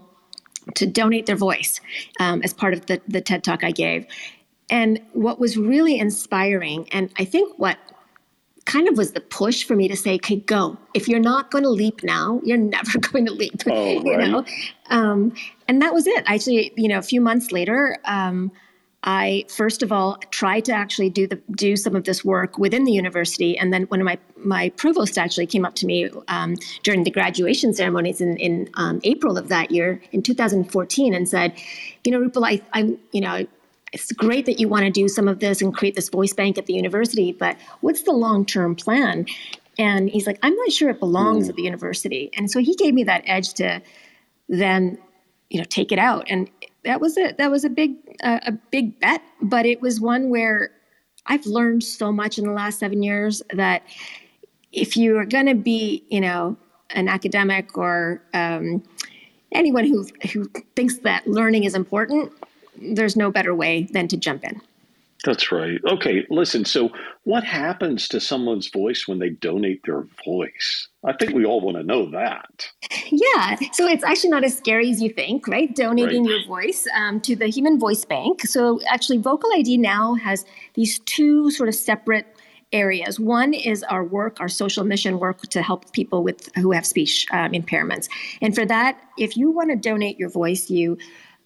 [0.75, 1.81] to donate their voice
[2.19, 4.05] um, as part of the, the TED talk I gave.
[4.69, 7.77] And what was really inspiring, and I think what
[8.69, 10.77] kind of was the push for me to say, okay, go.
[10.93, 13.63] If you're not going to leap now, you're never going to leap.
[13.67, 14.05] Oh, right.
[14.05, 14.45] you know?
[14.89, 15.33] Um,
[15.67, 16.23] and that was it.
[16.27, 18.51] Actually, you know, a few months later, um,
[19.03, 22.83] I first of all tried to actually do the do some of this work within
[22.83, 26.55] the university, and then one of my my provost actually came up to me um,
[26.83, 31.53] during the graduation ceremonies in in um, April of that year in 2014 and said,
[32.03, 33.47] you know, Rupal, I, I'm you know.
[33.91, 36.57] It's great that you want to do some of this and create this voice bank
[36.57, 39.25] at the university, but what's the long term plan?
[39.77, 41.49] And he's like, I'm not sure it belongs mm.
[41.49, 42.29] at the university.
[42.35, 43.81] And so he gave me that edge to
[44.49, 44.97] then,
[45.49, 46.25] you know, take it out.
[46.29, 46.49] And
[46.83, 47.37] that was it.
[47.37, 50.71] That was a big uh, a big bet, but it was one where
[51.25, 53.83] I've learned so much in the last seven years that
[54.71, 56.57] if you are going to be, you know,
[56.91, 58.83] an academic or um,
[59.51, 62.31] anyone who who thinks that learning is important,
[62.81, 64.61] there's no better way than to jump in.
[65.25, 65.79] That's right.
[65.85, 66.63] Okay, listen.
[66.63, 66.91] So,
[67.23, 70.87] what happens to someone's voice when they donate their voice?
[71.03, 72.69] I think we all want to know that.
[73.11, 73.57] Yeah.
[73.73, 75.75] So, it's actually not as scary as you think, right?
[75.75, 76.29] Donating right.
[76.31, 78.41] your voice um, to the Human Voice Bank.
[78.43, 82.25] So, actually, Vocal ID now has these two sort of separate
[82.71, 83.19] areas.
[83.19, 87.25] One is our work, our social mission work to help people with who have speech
[87.31, 88.07] um, impairments.
[88.41, 90.97] And for that, if you want to donate your voice, you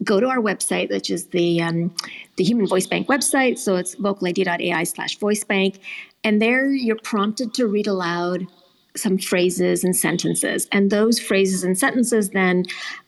[0.04, 1.94] go to our website, which is the um,
[2.36, 3.58] the Human Voice Bank website.
[3.58, 5.80] So it's vocalid.ai slash voice bank.
[6.24, 8.48] And there you're prompted to read aloud
[8.96, 10.68] some phrases and sentences.
[10.72, 12.66] And those phrases and sentences then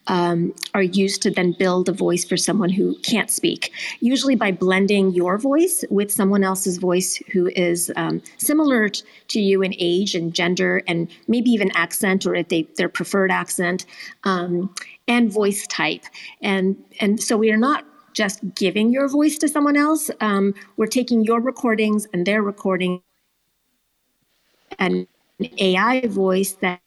[0.08, 4.52] um, are used to then build a voice for someone who can't speak, usually by
[4.52, 9.74] blending your voice with someone else's voice who is um, similar t- to you in
[9.78, 13.86] age and gender and maybe even accent or if they, their preferred accent.
[14.24, 14.74] Um,
[15.08, 16.04] and voice type.
[16.42, 20.10] And, and so we are not just giving your voice to someone else.
[20.20, 23.02] Um, we're taking your recordings and their recording
[24.78, 25.06] and
[25.58, 26.80] AI voice that.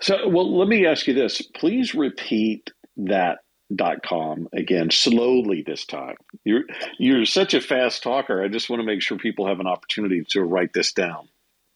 [0.00, 1.42] So, well, let me ask you this.
[1.54, 3.38] Please repeat that
[3.74, 6.62] dot com again slowly this time you're
[6.98, 10.22] you're such a fast talker i just want to make sure people have an opportunity
[10.26, 11.28] to write this down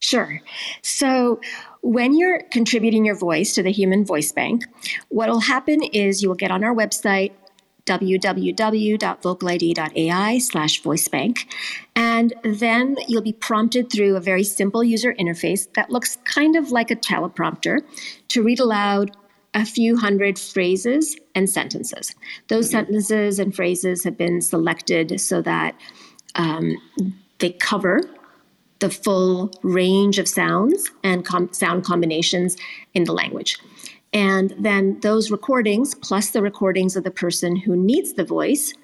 [0.03, 0.43] Sure.
[0.83, 1.41] So
[1.81, 4.65] when you're contributing your voice to the Human Voice Bank,
[5.11, 7.31] what will happen is you will get on our website,
[7.87, 11.45] www.vocalid.ai slash voicebank.
[11.95, 16.73] And then you'll be prompted through a very simple user interface that looks kind of
[16.73, 17.79] like a teleprompter
[18.29, 19.13] to read aloud
[19.55, 22.13] a few hundred phrases and sentences.
[22.49, 25.77] Those sentences and phrases have been selected so that
[26.35, 26.77] um,
[27.39, 28.01] they cover
[28.83, 32.57] the full range of sounds and com- sound combinations
[32.95, 33.59] in the language.
[34.13, 38.75] And then those recordings, plus the recordings of the person who needs the voice,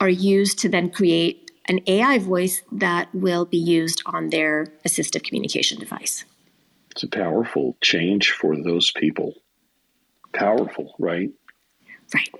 [0.00, 5.22] are used to then create an AI voice that will be used on their assistive
[5.22, 6.24] communication device.
[6.90, 9.34] It's a powerful change for those people.
[10.32, 11.30] Powerful, right?
[12.14, 12.30] Right.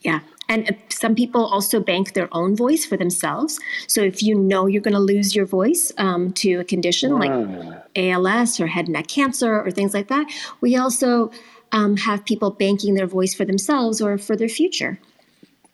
[0.00, 0.20] Yeah.
[0.48, 3.58] And some people also bank their own voice for themselves.
[3.86, 7.18] So if you know you're going to lose your voice um, to a condition wow.
[7.18, 10.26] like ALS or head and neck cancer or things like that,
[10.60, 11.30] we also
[11.72, 14.98] um, have people banking their voice for themselves or for their future.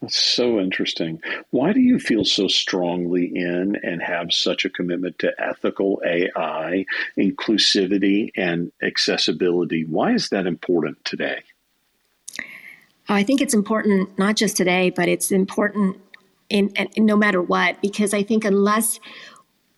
[0.00, 1.20] That's so interesting.
[1.50, 6.84] Why do you feel so strongly in and have such a commitment to ethical AI,
[7.18, 9.84] inclusivity, and accessibility?
[9.84, 11.42] Why is that important today?
[13.08, 15.98] I think it's important not just today, but it's important
[16.48, 19.00] in, in no matter what, because I think unless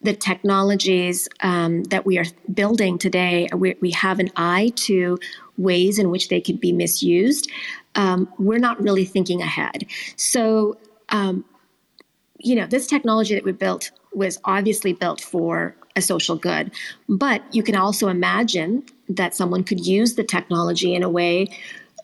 [0.03, 5.19] the technologies um, that we are building today, we, we, have an eye to
[5.57, 7.51] ways in which they could be misused.
[7.95, 9.87] Um, we're not really thinking ahead.
[10.17, 10.77] So,
[11.09, 11.45] um,
[12.39, 16.71] you know, this technology that we built was obviously built for a social good,
[17.09, 21.47] but you can also imagine that someone could use the technology in a way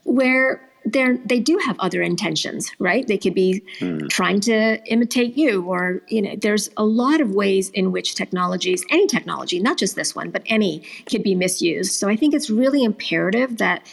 [0.03, 3.07] where they're they do have other intentions, right?
[3.07, 4.09] They could be mm.
[4.09, 8.83] trying to imitate you, or you know, there's a lot of ways in which technologies,
[8.89, 11.93] any technology, not just this one, but any, could be misused.
[11.93, 13.85] So I think it's really imperative that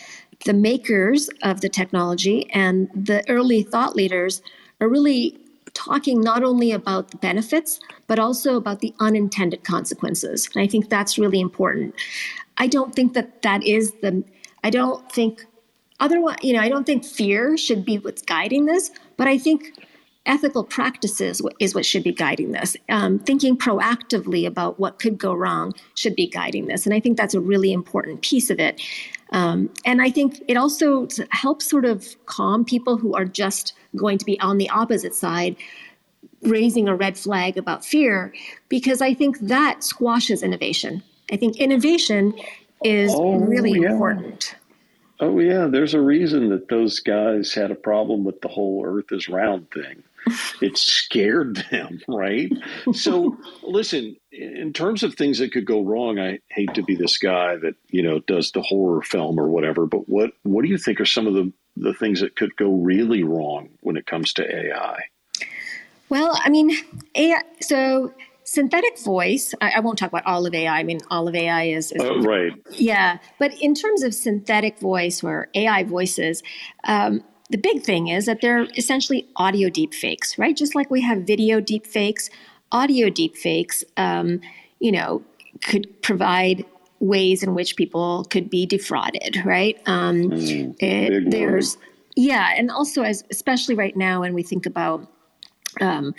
[0.44, 4.42] the makers of the technology and the early thought leaders
[4.80, 5.38] are really
[5.74, 10.48] talking not only about the benefits, but also about the unintended consequences.
[10.54, 11.94] And I think that's really important.
[12.56, 14.24] I don't think that that is the,
[14.64, 15.46] I don't think
[16.00, 19.72] otherwise, you know, I don't think fear should be what's guiding this, but I think
[20.26, 22.76] ethical practices is what should be guiding this.
[22.88, 26.84] Um, thinking proactively about what could go wrong should be guiding this.
[26.84, 28.80] And I think that's a really important piece of it.
[29.32, 34.18] Um, and I think it also helps sort of calm people who are just going
[34.18, 35.56] to be on the opposite side,
[36.42, 38.34] raising a red flag about fear,
[38.68, 41.02] because I think that squashes innovation.
[41.32, 42.34] I think innovation
[42.84, 43.90] is oh, really yeah.
[43.90, 44.54] important.
[45.20, 49.12] Oh yeah, there's a reason that those guys had a problem with the whole Earth
[49.12, 50.02] is round thing.
[50.60, 52.52] it scared them, right?
[52.92, 57.18] So listen, in terms of things that could go wrong, I hate to be this
[57.18, 59.86] guy that you know does the horror film or whatever.
[59.86, 62.70] But what what do you think are some of the the things that could go
[62.72, 65.00] really wrong when it comes to AI?
[66.08, 66.72] Well, I mean,
[67.14, 67.42] AI.
[67.60, 68.12] So
[68.50, 71.66] synthetic voice I, I, won't talk about all of ai i mean all of ai
[71.66, 72.52] is, is uh, right.
[72.72, 76.42] Yeah but in terms of synthetic voice or ai voices
[76.82, 80.56] um, the big thing is that they're essentially audio deep fakes right?
[80.56, 82.28] Just like we have video deep fakes
[82.72, 84.40] audio deep fakes um,
[84.80, 85.22] you know
[85.62, 86.64] could provide
[86.98, 89.80] ways in which people could be defrauded right?
[89.86, 91.78] Um, mm, it, there's
[92.16, 95.08] yeah and also as especially right now when we think about
[95.80, 96.14] um,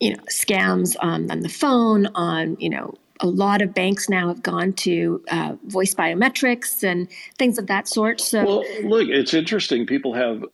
[0.00, 4.28] you know, scams on, on the phone, on, you know, a lot of banks now
[4.28, 8.20] have gone to uh, voice biometrics and things of that sort.
[8.20, 9.86] So, well, look, it's interesting.
[9.86, 10.44] People have,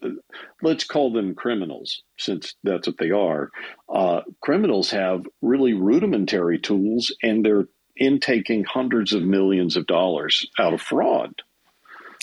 [0.63, 3.51] let's call them criminals, since that's what they are.
[3.89, 10.75] Uh, criminals have really rudimentary tools, and they're intaking hundreds of millions of dollars out
[10.75, 11.33] of fraud.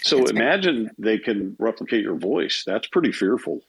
[0.04, 2.64] So that's imagine they can replicate your voice.
[2.68, 3.62] That's pretty fearful.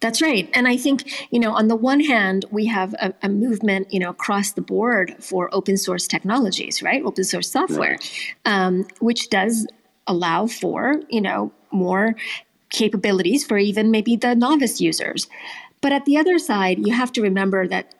[0.00, 0.48] That's right.
[0.54, 4.00] And I think, you know, on the one hand, we have a, a, movement, you
[4.00, 7.02] know, across the board for open source technologies, right?
[7.04, 8.34] Open source software, right.
[8.44, 9.66] um, which does
[10.06, 12.14] allow for, you know, more
[12.70, 15.28] capabilities for even maybe the novice users.
[15.80, 17.94] But at the other side, you have to remember that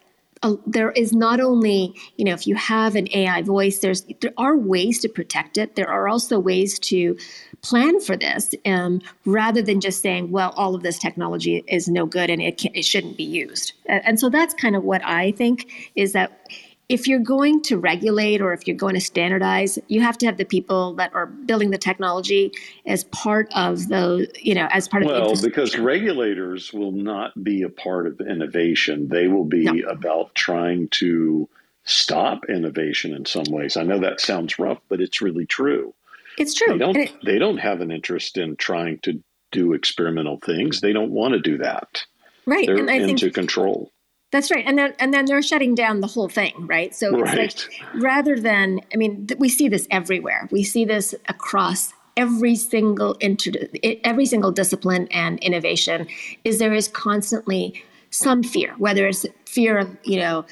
[0.67, 4.57] there is not only you know if you have an AI voice, there's there are
[4.57, 5.77] ways to protect it.
[5.77, 7.17] There are also ways to
[7.63, 12.07] plan for this, um, rather than just saying, well, all of this technology is no
[12.07, 13.73] good and it can, it shouldn't be used.
[13.87, 16.49] And, and so that's kind of what I think is that
[16.93, 20.37] if you're going to regulate or if you're going to standardize, you have to have
[20.37, 22.53] the people that are building the technology
[22.87, 25.33] as part of the, you know, as part well, of.
[25.33, 29.09] Well, because regulators will not be a part of innovation.
[29.09, 29.89] They will be no.
[29.89, 31.49] about trying to
[31.85, 33.77] stop innovation in some ways.
[33.77, 35.95] I know that sounds rough, but it's really true.
[36.37, 36.75] It's true.
[36.75, 40.81] They don't, it, they don't have an interest in trying to do experimental things.
[40.81, 42.05] They don't want to do that.
[42.45, 42.67] Right.
[42.67, 43.92] They're and I into think, control.
[44.33, 46.95] That's right, and then and then they're shutting down the whole thing, right?
[46.95, 47.39] So right.
[47.39, 50.49] it's like rather than, I mean, th- we see this everywhere.
[50.51, 53.69] We see this across every single inter-
[54.05, 56.09] every single discipline and innovation.
[56.45, 60.47] Is there is constantly some fear, whether it's fear of you know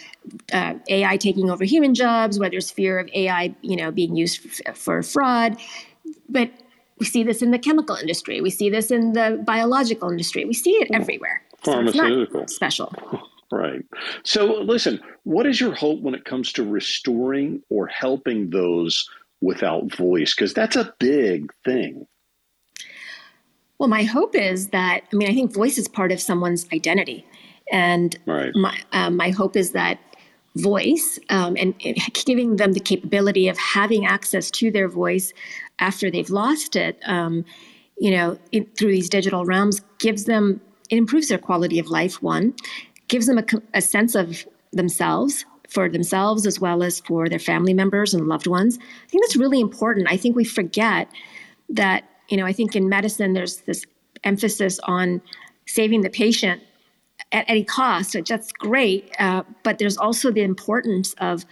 [0.53, 4.47] uh, AI taking over human jobs, whether it's fear of AI you know being used
[4.47, 5.57] f- for fraud,
[6.29, 6.51] but
[6.99, 8.43] we see this in the chemical industry.
[8.43, 10.45] We see this in the biological industry.
[10.45, 11.41] We see it everywhere.
[11.63, 12.47] Pharmaceutical.
[12.47, 12.93] So special.
[13.53, 13.85] Right.
[14.23, 19.09] So, listen, what is your hope when it comes to restoring or helping those
[19.41, 20.35] without voice?
[20.35, 22.07] Because that's a big thing.
[23.79, 27.27] Well, my hope is that, I mean, I think voice is part of someone's identity.
[27.73, 28.55] And right.
[28.55, 29.99] my, um, my hope is that
[30.57, 35.33] voice um, and, and, giving them the capability of having access to their voice
[35.79, 37.45] after they've lost it, um,
[37.99, 40.61] you know, it, through these digital realms gives them,
[40.91, 42.55] it improves their quality of life, one
[43.11, 43.45] gives them a,
[43.75, 48.47] a sense of themselves for themselves as well as for their family members and loved
[48.47, 48.79] ones.
[48.79, 50.09] I think that's really important.
[50.11, 51.09] I think we forget
[51.69, 53.85] that, you know, I think in medicine there's this
[54.25, 55.21] emphasis on
[55.67, 56.63] saving the patient
[57.33, 58.17] at any cost.
[58.29, 59.13] That's great.
[59.19, 61.45] Uh, but there's also the importance of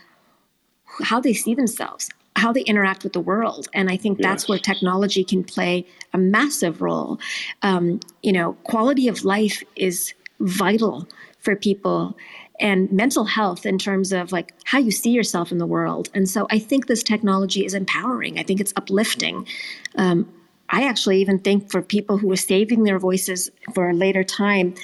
[1.03, 3.69] how they see themselves, how they interact with the world.
[3.75, 4.49] And I think that's yes.
[4.49, 7.19] where technology can play a massive role.
[7.63, 11.07] Um, you know, quality of life is vital
[11.39, 12.17] for people
[12.61, 16.09] and mental health in terms of like how you see yourself in the world.
[16.15, 18.39] And so I think this technology is empowering.
[18.39, 19.47] I think it's uplifting.
[19.97, 20.33] Um,
[20.71, 24.75] I actually even think for people who are saving their voices for a later time,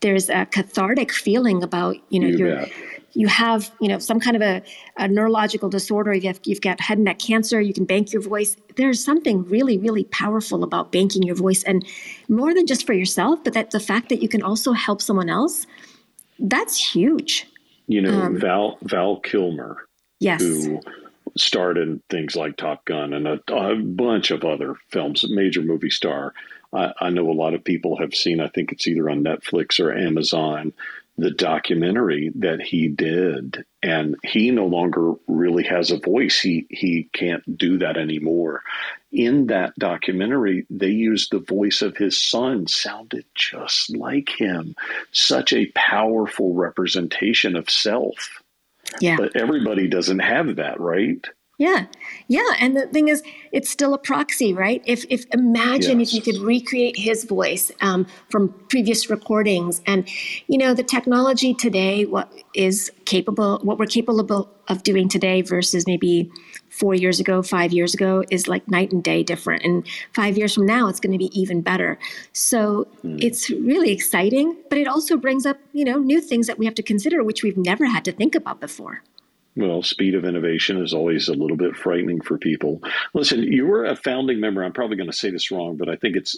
[0.00, 2.66] there's a cathartic feeling about you know You
[3.14, 4.62] you have you know some kind of a,
[4.98, 8.20] a neurological disorder you have, you've got head and neck cancer you can bank your
[8.20, 11.86] voice there's something really really powerful about banking your voice and
[12.28, 15.30] more than just for yourself but that the fact that you can also help someone
[15.30, 15.66] else
[16.38, 17.46] that's huge
[17.86, 19.86] You know, Um, Val Val Kilmer,
[20.20, 20.80] yes who
[21.36, 25.62] starred in things like Top Gun and a, a bunch of other films, a major
[25.62, 26.32] movie star.
[26.72, 29.80] I, I know a lot of people have seen, I think it's either on Netflix
[29.80, 30.72] or Amazon,
[31.16, 33.64] the documentary that he did.
[33.82, 36.40] And he no longer really has a voice.
[36.40, 38.62] He, he can't do that anymore.
[39.12, 44.74] In that documentary, they used the voice of his son, sounded just like him.
[45.12, 48.42] Such a powerful representation of self.
[49.00, 51.24] yeah But everybody doesn't have that, right?
[51.56, 51.86] Yeah,
[52.26, 54.82] yeah, and the thing is, it's still a proxy, right?
[54.86, 60.08] If if imagine if you could recreate his voice um, from previous recordings, and
[60.48, 65.86] you know the technology today, what is capable, what we're capable of doing today versus
[65.86, 66.28] maybe
[66.70, 69.62] four years ago, five years ago, is like night and day different.
[69.62, 72.00] And five years from now, it's going to be even better.
[72.32, 76.64] So it's really exciting, but it also brings up you know new things that we
[76.64, 79.04] have to consider, which we've never had to think about before.
[79.56, 82.80] Well, speed of innovation is always a little bit frightening for people.
[83.14, 84.64] Listen, you were a founding member.
[84.64, 86.36] I'm probably going to say this wrong, but I think it's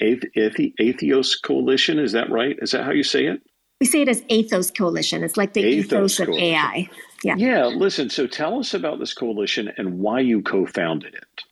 [0.00, 1.98] Ath- Ath- Atheos Coalition.
[1.98, 2.56] Is that right?
[2.60, 3.40] Is that how you say it?
[3.80, 5.24] We say it as Aithos Coalition.
[5.24, 6.48] It's like the Athos ethos of Coalition.
[6.54, 6.90] AI.
[7.24, 7.34] Yeah.
[7.36, 7.66] Yeah.
[7.66, 11.44] Listen, so tell us about this coalition and why you co founded it.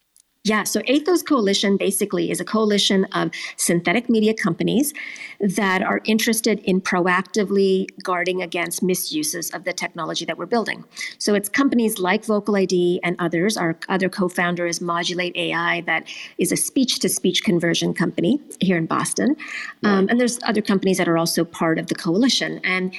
[0.44, 0.62] Yeah.
[0.62, 4.94] So Aithos Coalition basically is a coalition of synthetic media companies
[5.40, 10.84] that are interested in proactively guarding against misuses of the technology that we're building.
[11.18, 13.56] So it's companies like Vocal ID and others.
[13.56, 16.08] Our other co-founder is Modulate AI, that
[16.38, 19.36] is a speech-to-speech conversion company here in Boston.
[19.84, 22.60] Um, and there's other companies that are also part of the coalition.
[22.64, 22.94] And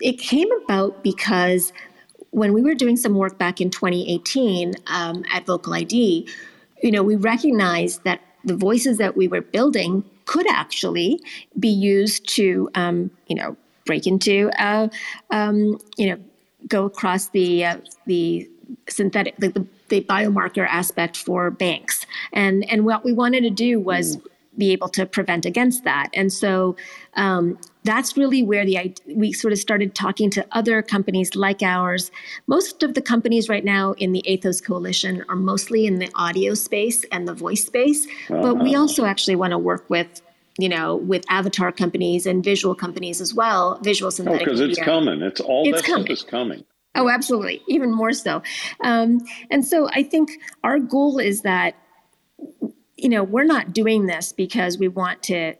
[0.00, 1.72] it came about because
[2.30, 6.28] when we were doing some work back in 2018 um, at Vocal ID,
[6.82, 11.20] you know, we recognized that the voices that we were building could actually
[11.58, 14.88] be used to, um, you know, break into, uh,
[15.30, 16.18] um, you know,
[16.68, 17.76] go across the uh,
[18.06, 18.48] the
[18.88, 23.80] synthetic the, the, the biomarker aspect for banks, and and what we wanted to do
[23.80, 24.18] was
[24.58, 26.76] be able to prevent against that, and so
[27.14, 32.10] um, that's really where the we sort of started talking to other companies like ours.
[32.46, 36.54] Most of the companies right now in the Aithos Coalition are mostly in the audio
[36.54, 40.22] space and the voice space, but we also actually want to work with
[40.58, 44.78] you know with avatar companies and visual companies as well, visual Oh, synthetic because it's
[44.78, 44.84] media.
[44.84, 45.22] coming.
[45.22, 46.12] It's all It's that stuff coming.
[46.12, 46.64] is coming.
[46.94, 48.42] Oh, absolutely, even more so.
[48.84, 49.20] Um,
[49.50, 50.30] and so I think
[50.62, 51.74] our goal is that
[53.02, 55.54] you know we're not doing this because we want to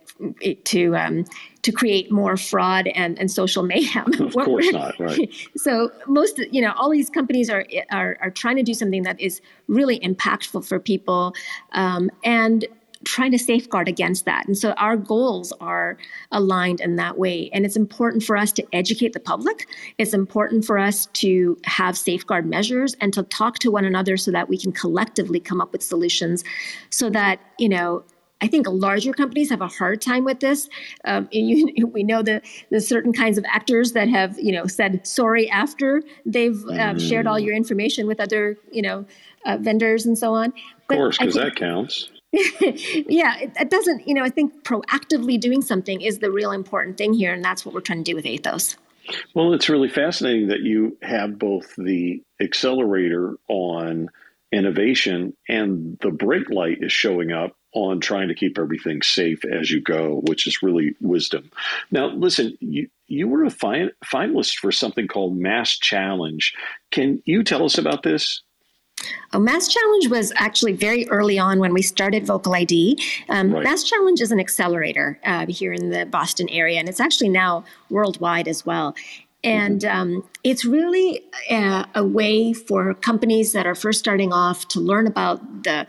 [0.65, 1.25] to um,
[1.63, 4.13] to create more fraud and, and social mayhem.
[4.21, 5.29] Of course not, right.
[5.57, 9.21] So most you know all these companies are are, are trying to do something that
[9.21, 11.35] is really impactful for people
[11.73, 12.65] um, and
[13.05, 14.47] trying to safeguard against that.
[14.47, 15.97] And so our goals are
[16.31, 17.51] aligned in that way.
[17.53, 19.69] And it's important for us to educate the public.
[19.99, 24.31] It's important for us to have safeguard measures and to talk to one another so
[24.31, 26.45] that we can collectively come up with solutions
[26.91, 28.05] so that, you know,
[28.43, 30.69] I think larger companies have a hard time with this.
[31.05, 35.07] Um, you, we know the the certain kinds of actors that have you know said
[35.07, 39.07] sorry after they've uh, shared all your information with other you know
[39.47, 40.53] uh, vendors and so on.
[40.81, 42.11] Of course, because that counts.
[43.09, 44.09] yeah, it, it doesn't.
[44.09, 47.67] You know, I think proactively doing something is the real important thing here, and that's
[47.67, 48.77] what we're trying to do with Aithos.
[49.35, 54.09] Well, it's really fascinating that you have both the accelerator on
[54.53, 59.71] innovation and the brake light is showing up on trying to keep everything safe as
[59.71, 61.51] you go, which is really wisdom.
[61.91, 66.55] Now, listen, you, you were a fin- finalist for something called Mass Challenge.
[66.91, 68.43] Can you tell us about this?
[69.33, 73.03] Oh, Mass Challenge was actually very early on when we started Vocal ID.
[73.29, 73.65] Um, Right.
[73.65, 77.65] Mass Challenge is an accelerator uh, here in the Boston area, and it's actually now
[77.91, 78.95] worldwide as well.
[79.45, 84.81] And um, it's really a, a way for companies that are first starting off to
[84.81, 85.87] learn about the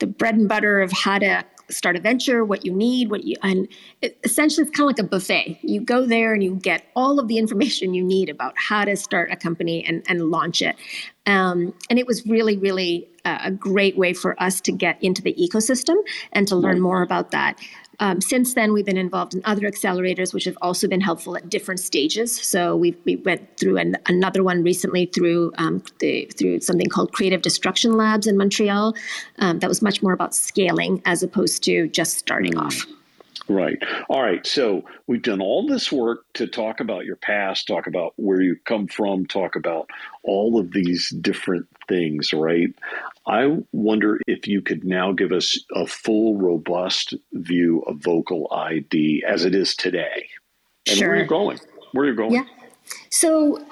[0.00, 3.36] the bread and butter of how to start a venture, what you need, what you
[3.42, 3.68] and
[4.02, 5.58] it, essentially it's kind of like a buffet.
[5.62, 8.96] You go there and you get all of the information you need about how to
[8.96, 10.76] start a company and, and launch it.
[11.26, 15.22] Um, and it was really, really uh, a great way for us to get into
[15.22, 15.96] the ecosystem
[16.32, 17.58] and to learn more about that.
[18.00, 21.48] Um, since then, we've been involved in other accelerators, which have also been helpful at
[21.48, 22.34] different stages.
[22.36, 27.12] So we we went through an, another one recently through um, the, through something called
[27.12, 28.94] Creative Destruction Labs in Montreal.
[29.38, 32.86] Um, that was much more about scaling as opposed to just starting off.
[33.48, 33.78] Right.
[34.08, 34.46] All right.
[34.46, 38.56] So we've done all this work to talk about your past, talk about where you
[38.64, 39.90] come from, talk about
[40.22, 42.74] all of these different things, right?
[43.26, 49.22] I wonder if you could now give us a full, robust view of Vocal ID
[49.26, 50.26] as it is today.
[50.88, 51.08] And sure.
[51.08, 51.60] where you're going.
[51.92, 52.32] Where you're going.
[52.32, 52.44] Yeah.
[53.10, 53.62] So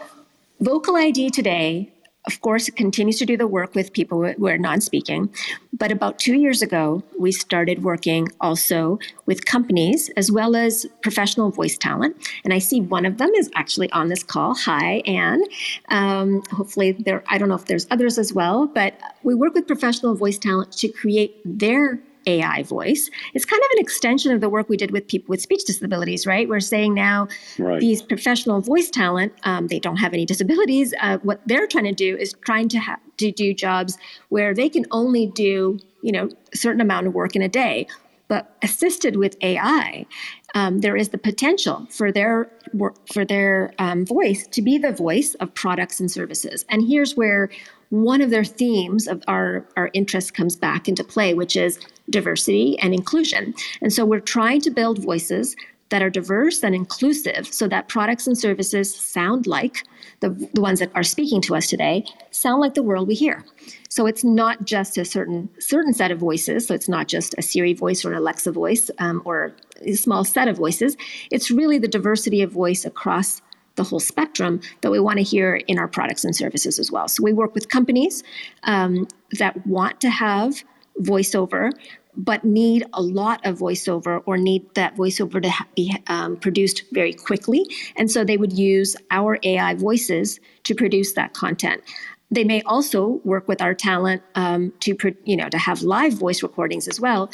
[0.60, 1.92] Vocal ID today
[2.26, 5.28] of course, it continues to do the work with people who are non speaking.
[5.72, 11.50] But about two years ago, we started working also with companies as well as professional
[11.50, 12.16] voice talent.
[12.44, 14.54] And I see one of them is actually on this call.
[14.54, 15.42] Hi, Anne.
[15.88, 18.94] Um, hopefully, there, I don't know if there's others as well, but
[19.24, 23.10] we work with professional voice talent to create their AI voice.
[23.34, 26.26] It's kind of an extension of the work we did with people with speech disabilities,
[26.26, 26.48] right?
[26.48, 27.80] We're saying now right.
[27.80, 30.94] these professional voice talent, um, they don't have any disabilities.
[31.00, 33.98] Uh, what they're trying to do is trying to, ha- to do jobs
[34.28, 37.86] where they can only do, you know, a certain amount of work in a day.
[38.28, 40.06] But assisted with AI,
[40.54, 44.92] um, there is the potential for their work, for their um, voice to be the
[44.92, 46.64] voice of products and services.
[46.70, 47.50] And here's where
[47.92, 51.78] one of their themes of our, our interest comes back into play, which is
[52.08, 53.52] diversity and inclusion.
[53.82, 55.54] And so we're trying to build voices
[55.90, 59.84] that are diverse and inclusive so that products and services sound like
[60.20, 63.44] the, the ones that are speaking to us today sound like the world we hear.
[63.90, 66.66] So it's not just a certain certain set of voices.
[66.66, 70.24] So it's not just a Siri voice or an Alexa voice um, or a small
[70.24, 70.96] set of voices.
[71.30, 73.42] It's really the diversity of voice across
[73.76, 77.08] the whole spectrum that we want to hear in our products and services as well.
[77.08, 78.22] So we work with companies
[78.64, 79.06] um,
[79.38, 80.62] that want to have
[81.00, 81.72] voiceover
[82.16, 86.84] but need a lot of voiceover or need that voiceover to ha- be um, produced
[86.92, 87.64] very quickly.
[87.96, 91.82] And so they would use our AI voices to produce that content.
[92.30, 96.42] They may also work with our talent um, to, you know, to have live voice
[96.42, 97.30] recordings as well.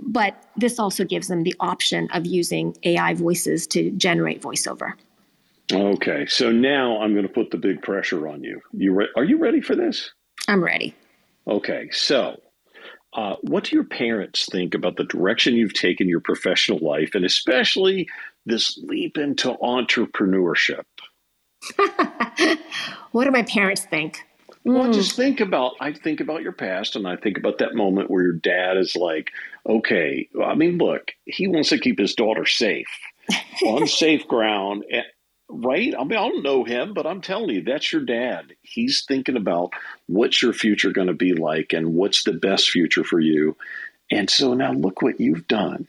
[0.00, 4.94] But this also gives them the option of using AI voices to generate voiceover.
[5.72, 8.60] Okay, so now I'm going to put the big pressure on you.
[8.72, 10.12] You re- are you ready for this?
[10.48, 10.94] I'm ready.
[11.46, 12.40] Okay, so
[13.14, 17.24] uh, what do your parents think about the direction you've taken your professional life, and
[17.24, 18.08] especially
[18.44, 20.84] this leap into entrepreneurship?
[23.12, 24.24] what do my parents think?
[24.64, 24.94] Well, mm.
[24.94, 28.22] just think about I think about your past, and I think about that moment where
[28.22, 29.30] your dad is like,
[29.68, 32.86] "Okay, I mean, look, he wants to keep his daughter safe
[33.66, 34.84] on safe ground,
[35.52, 35.94] right?
[35.98, 38.54] I mean, I don't know him, but I'm telling you, that's your dad.
[38.62, 39.72] He's thinking about
[40.06, 43.56] what's your future going to be like and what's the best future for you.
[44.10, 45.86] And so now look what you've done.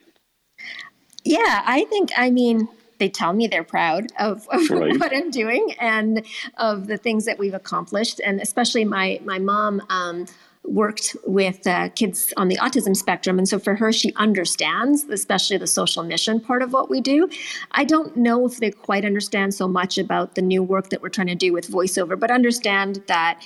[1.23, 2.67] Yeah, I think, I mean,
[2.99, 4.99] they tell me they're proud of, of right.
[4.99, 6.25] what I'm doing and
[6.57, 8.21] of the things that we've accomplished.
[8.23, 10.25] And especially my, my mom, um,
[10.65, 13.37] worked with uh, kids on the autism spectrum.
[13.37, 17.29] And so for her, she understands, especially the social mission part of what we do.
[17.71, 21.09] I don't know if they quite understand so much about the new work that we're
[21.09, 23.41] trying to do with voiceover, but understand that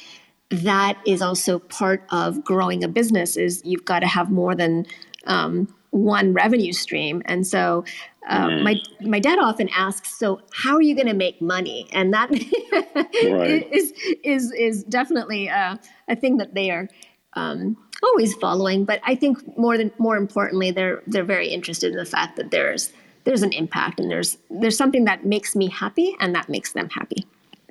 [0.49, 4.85] that is also part of growing a business is you've got to have more than
[5.25, 7.21] um, one revenue stream.
[7.25, 7.83] And so
[8.27, 8.63] uh, mm.
[8.63, 12.29] my my dad often asks, "So how are you going to make money?" And that
[12.29, 13.67] right.
[13.71, 16.87] is is is definitely uh, a thing that they are
[17.33, 18.83] um, always following.
[18.85, 22.51] But I think more than more importantly, they're they're very interested in the fact that
[22.51, 22.91] there's
[23.23, 26.89] there's an impact and there's there's something that makes me happy and that makes them
[26.89, 27.25] happy.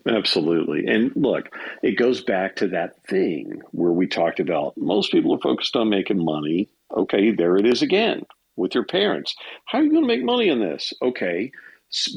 [0.09, 0.86] Absolutely.
[0.86, 1.50] And look,
[1.82, 5.90] it goes back to that thing where we talked about most people are focused on
[5.90, 6.68] making money.
[6.96, 8.24] Okay, there it is again
[8.57, 9.34] with your parents.
[9.66, 10.92] How are you going to make money in this?
[11.02, 11.52] Okay,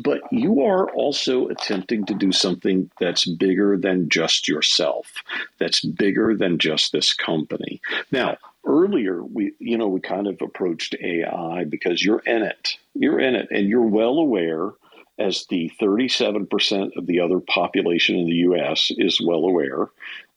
[0.03, 5.23] but you are also attempting to do something that's bigger than just yourself
[5.59, 7.79] that's bigger than just this company
[8.11, 8.35] now
[8.65, 13.35] earlier we you know we kind of approached ai because you're in it you're in
[13.35, 14.71] it and you're well aware
[15.19, 19.89] as the 37% of the other population in the US is well aware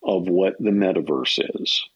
[0.02, 1.88] of what the metaverse is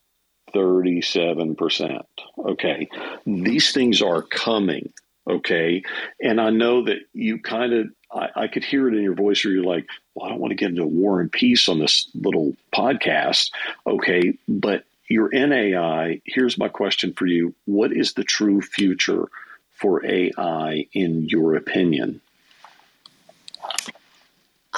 [0.57, 2.03] 37%.
[2.39, 2.89] Okay.
[3.27, 4.93] These things are coming.
[5.29, 5.83] Okay.
[6.21, 9.45] And I know that you kind of, I, I, could hear it in your voice
[9.45, 12.09] where you're like, well, I don't want to get into war and peace on this
[12.15, 13.51] little podcast.
[13.87, 14.39] Okay.
[14.49, 16.23] But you're in AI.
[16.25, 19.29] Here's my question for you What is the true future
[19.73, 22.21] for AI in your opinion?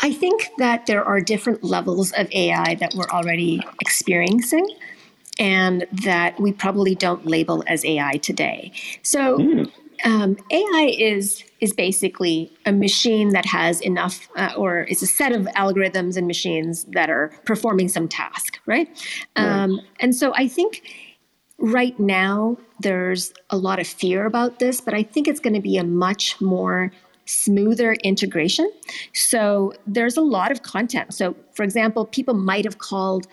[0.00, 4.66] I think that there are different levels of AI that we're already experiencing
[5.38, 8.72] and that we probably don't label as AI today.
[9.02, 9.70] So, mm
[10.04, 15.32] um, AI is is basically a machine that has enough, uh, or it's a set
[15.32, 18.88] of algorithms and machines that are performing some task, right?
[19.34, 19.84] Um, right.
[19.98, 20.82] And so I think
[21.58, 25.60] right now there's a lot of fear about this, but I think it's going to
[25.60, 26.92] be a much more
[27.24, 28.70] smoother integration.
[29.12, 31.12] So there's a lot of content.
[31.12, 33.26] So, for example, people might have called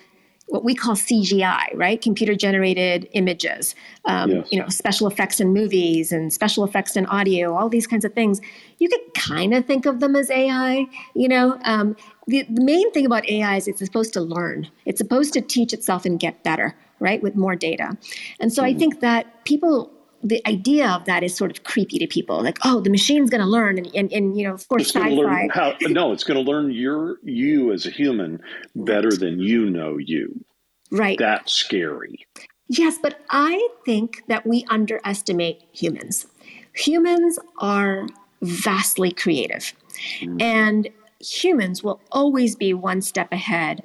[0.48, 2.00] what we call CGI, right?
[2.00, 3.74] Computer generated images,
[4.06, 4.48] um, yes.
[4.52, 8.14] you know, special effects in movies and special effects in audio, all these kinds of
[8.14, 8.42] things.
[8.78, 10.86] You could kind of think of them as AI,
[11.16, 11.60] you know.
[11.64, 11.96] Um,
[12.28, 15.74] the, the main thing about AI is it's supposed to learn, it's supposed to teach
[15.74, 17.98] itself and get better, right, with more data.
[18.40, 18.80] And so mm I mm-hmm.
[18.80, 19.92] think that people
[20.24, 22.42] the idea of that is sort of creepy to people.
[22.42, 24.92] Like, oh, the machine's going to learn, and, and, and, you know, of course, it's
[24.92, 25.10] sci-fi.
[25.10, 28.42] Learn how, no, it's going to learn your you as a human
[28.76, 30.44] better than you know you.
[30.92, 31.18] Right.
[31.18, 32.26] That's scary.
[32.68, 36.26] Yes, but I think that we underestimate humans.
[36.74, 38.08] Humans are
[38.42, 39.74] vastly creative,
[40.20, 40.42] mm.
[40.42, 40.90] and
[41.20, 43.84] humans will always be one step ahead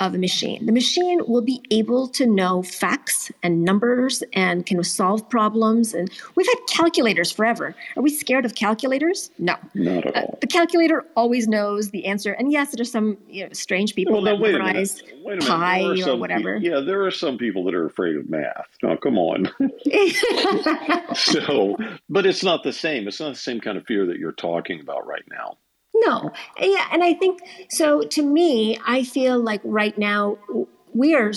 [0.00, 0.64] of a machine.
[0.64, 5.92] The machine will be able to know facts and numbers and can solve problems.
[5.92, 7.74] And we've had calculators forever.
[7.96, 9.30] Are we scared of calculators?
[9.38, 9.56] No.
[9.74, 10.30] Not at uh, all.
[10.34, 12.32] Uh, the calculator always knows the answer.
[12.32, 15.02] And yes, there's some you know, strange people well, that memorize
[15.40, 16.56] pi or some, whatever.
[16.56, 18.68] Yeah, there are some people that are afraid of math.
[18.82, 19.50] No, come on.
[21.14, 21.76] so,
[22.08, 23.06] but it's not the same.
[23.06, 25.58] It's not the same kind of fear that you're talking about right now.
[26.06, 26.32] No.
[26.58, 30.38] Yeah, and I think so to me, I feel like right now
[30.94, 31.32] we are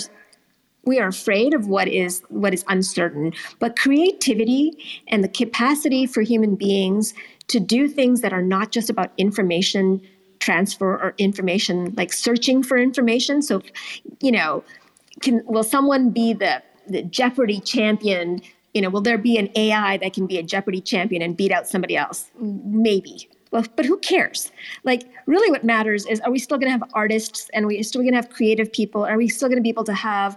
[0.84, 4.72] we are afraid of what is what is uncertain, but creativity
[5.08, 7.14] and the capacity for human beings
[7.48, 10.00] to do things that are not just about information
[10.40, 13.40] transfer or information like searching for information.
[13.40, 13.62] So,
[14.20, 14.62] you know,
[15.20, 18.42] can will someone be the the Jeopardy champion
[18.74, 21.52] you know, will there be an AI that can be a Jeopardy champion and beat
[21.52, 22.28] out somebody else?
[22.40, 23.28] Maybe.
[23.54, 24.50] Well, but who cares?
[24.82, 27.80] Like, really, what matters is are we still going to have artists and are we
[27.84, 29.04] still going to have creative people?
[29.04, 30.36] Are we still going to be able to have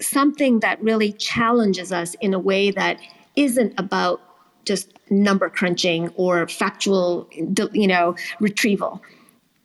[0.00, 3.00] something that really challenges us in a way that
[3.34, 4.20] isn't about
[4.64, 7.28] just number crunching or factual,
[7.72, 9.02] you know, retrieval?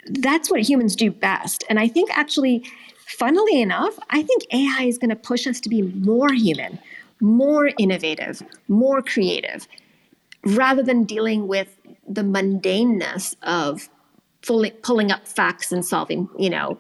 [0.07, 1.63] That's what humans do best.
[1.69, 2.63] And I think actually,
[3.05, 6.79] funnily enough, I think AI is going to push us to be more human,
[7.21, 9.67] more innovative, more creative,
[10.45, 11.75] rather than dealing with
[12.07, 13.89] the mundaneness of
[14.41, 16.77] fully pulling up facts and solving, you know,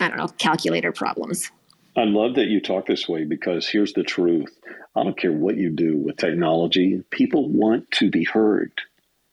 [0.00, 1.50] I don't know, calculator problems.
[1.96, 4.56] I love that you talk this way because here's the truth.
[4.94, 8.72] I don't care what you do with technology, people want to be heard.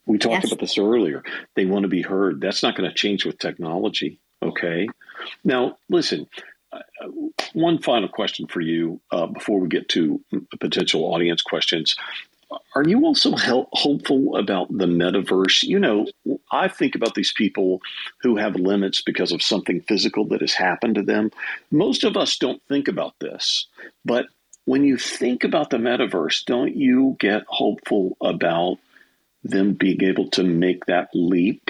[0.08, 0.52] We talked yes.
[0.52, 1.24] about this earlier.
[1.56, 2.42] They want to be heard.
[2.42, 4.20] That's not going to change with technology.
[4.44, 4.88] Okay.
[5.44, 6.28] Now, listen,
[6.72, 6.80] uh,
[7.54, 10.22] one final question for you uh, before we get to
[10.60, 11.96] potential audience questions
[12.76, 15.64] are you also help, hopeful about the metaverse?
[15.64, 16.08] You know,
[16.52, 17.82] I think about these people
[18.22, 21.32] who have limits because of something physical that has happened to them.
[21.72, 23.68] Most of us don't think about this,
[24.04, 24.28] but
[24.66, 28.78] when you think about the metaverse, don't you get hopeful about
[29.44, 31.70] them being able to make that leap?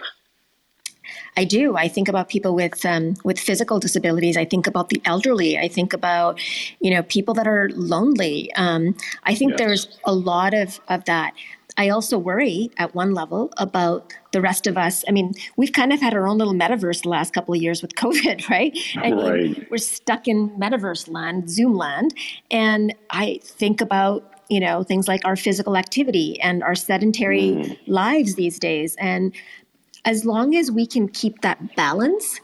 [1.38, 1.76] I do.
[1.76, 4.38] I think about people with um, with physical disabilities.
[4.38, 5.58] I think about the elderly.
[5.58, 6.40] I think about
[6.80, 8.54] you know people that are lonely.
[8.56, 9.60] Um, I think yes.
[9.60, 11.34] there's a lot of of that.
[11.78, 15.04] I also worry at one level about the rest of us.
[15.08, 17.82] I mean, we've kind of had our own little metaverse the last couple of years
[17.82, 18.78] with COVID, right?
[18.98, 19.68] I right.
[19.70, 22.14] we're stuck in metaverse land, Zoom land,
[22.52, 27.78] and I think about you know things like our physical activity and our sedentary mm.
[27.88, 29.34] lives these days and
[30.06, 32.40] as long as we can keep that balance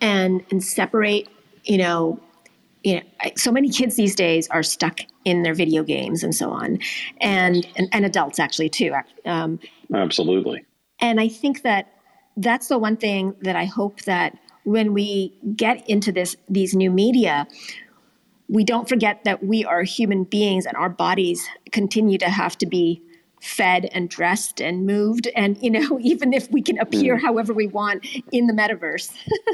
[0.00, 1.28] and and separate,
[1.64, 2.20] you know,
[2.82, 6.50] you know, so many kids these days are stuck in their video games and so
[6.50, 6.78] on,
[7.20, 8.92] and and, and adults actually too.
[9.24, 9.58] Um,
[9.92, 10.64] Absolutely.
[11.00, 11.92] And I think that
[12.36, 16.90] that's the one thing that I hope that when we get into this these new
[16.90, 17.46] media,
[18.48, 22.66] we don't forget that we are human beings and our bodies continue to have to
[22.66, 23.00] be
[23.44, 27.20] fed and dressed and moved and you know even if we can appear mm.
[27.20, 29.12] however we want in the metaverse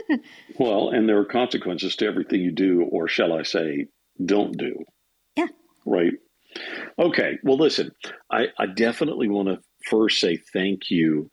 [0.58, 3.86] well and there are consequences to everything you do or shall i say
[4.24, 4.84] don't do
[5.36, 5.48] yeah
[5.84, 6.12] right
[7.00, 7.90] okay well listen
[8.30, 11.28] i, I definitely want to first say thank you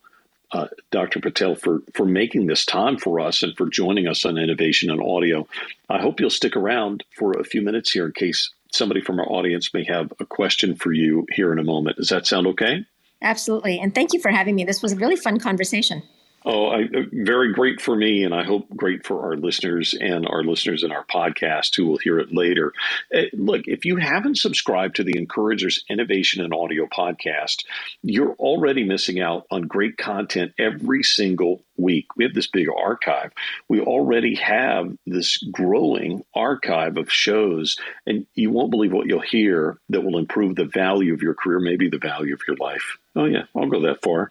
[0.54, 1.20] uh, Dr.
[1.20, 5.02] Patel, for, for making this time for us and for joining us on Innovation and
[5.02, 5.46] Audio.
[5.90, 9.30] I hope you'll stick around for a few minutes here in case somebody from our
[9.30, 11.98] audience may have a question for you here in a moment.
[11.98, 12.86] Does that sound okay?
[13.22, 13.80] Absolutely.
[13.80, 14.64] And thank you for having me.
[14.64, 16.04] This was a really fun conversation.
[16.46, 20.26] Oh, I, uh, very great for me, and I hope great for our listeners and
[20.26, 22.74] our listeners in our podcast who will hear it later.
[23.14, 27.66] Uh, look, if you haven't subscribed to the Encouragers Innovation and Audio podcast,
[28.02, 32.06] you're already missing out on great content every single week.
[32.16, 33.32] We have this big archive.
[33.68, 39.80] We already have this growing archive of shows, and you won't believe what you'll hear
[39.90, 42.98] that will improve the value of your career, maybe the value of your life.
[43.16, 44.30] Oh, yeah, I'll go that far.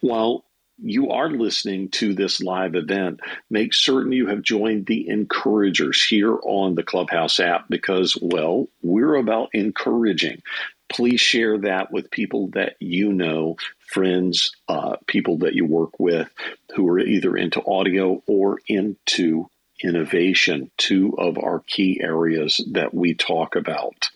[0.00, 0.44] While
[0.82, 3.20] you are listening to this live event,
[3.50, 9.16] make certain you have joined the encouragers here on the Clubhouse app because, well, we're
[9.16, 10.42] about encouraging.
[10.88, 16.30] Please share that with people that you know, friends, uh, people that you work with
[16.74, 19.48] who are either into audio or into
[19.82, 24.08] innovation, two of our key areas that we talk about.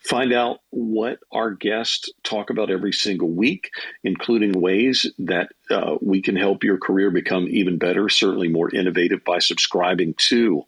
[0.00, 3.70] Find out what our guests talk about every single week,
[4.02, 9.24] including ways that uh, we can help your career become even better, certainly more innovative
[9.24, 10.64] by subscribing to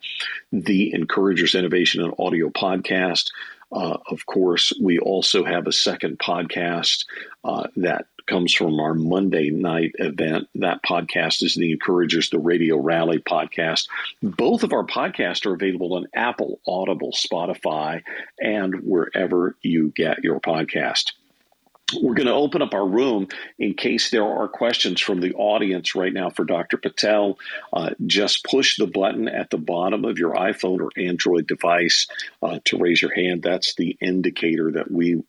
[0.53, 3.31] the Encouragers Innovation and Audio podcast.
[3.73, 7.07] Uh, of course, we also have a second podcast
[7.43, 10.49] uh, that comes from our Monday night event.
[10.57, 13.89] That podcast is the Encouragers, the Radio Rally podcast.
[14.23, 18.03] Both of our podcasts are available on Apple, Audible, Spotify,
[18.41, 21.13] and wherever you get your podcast.
[21.93, 23.29] We're going to open up our room
[23.59, 26.79] in case there are questions from the audience right now for Dr.
[26.79, 27.39] Patel.
[27.73, 32.07] Uh, just push the button at the bottom of your iPhone or Android device
[32.43, 33.43] uh, to raise your hand.
[33.43, 35.23] That's the indicator that we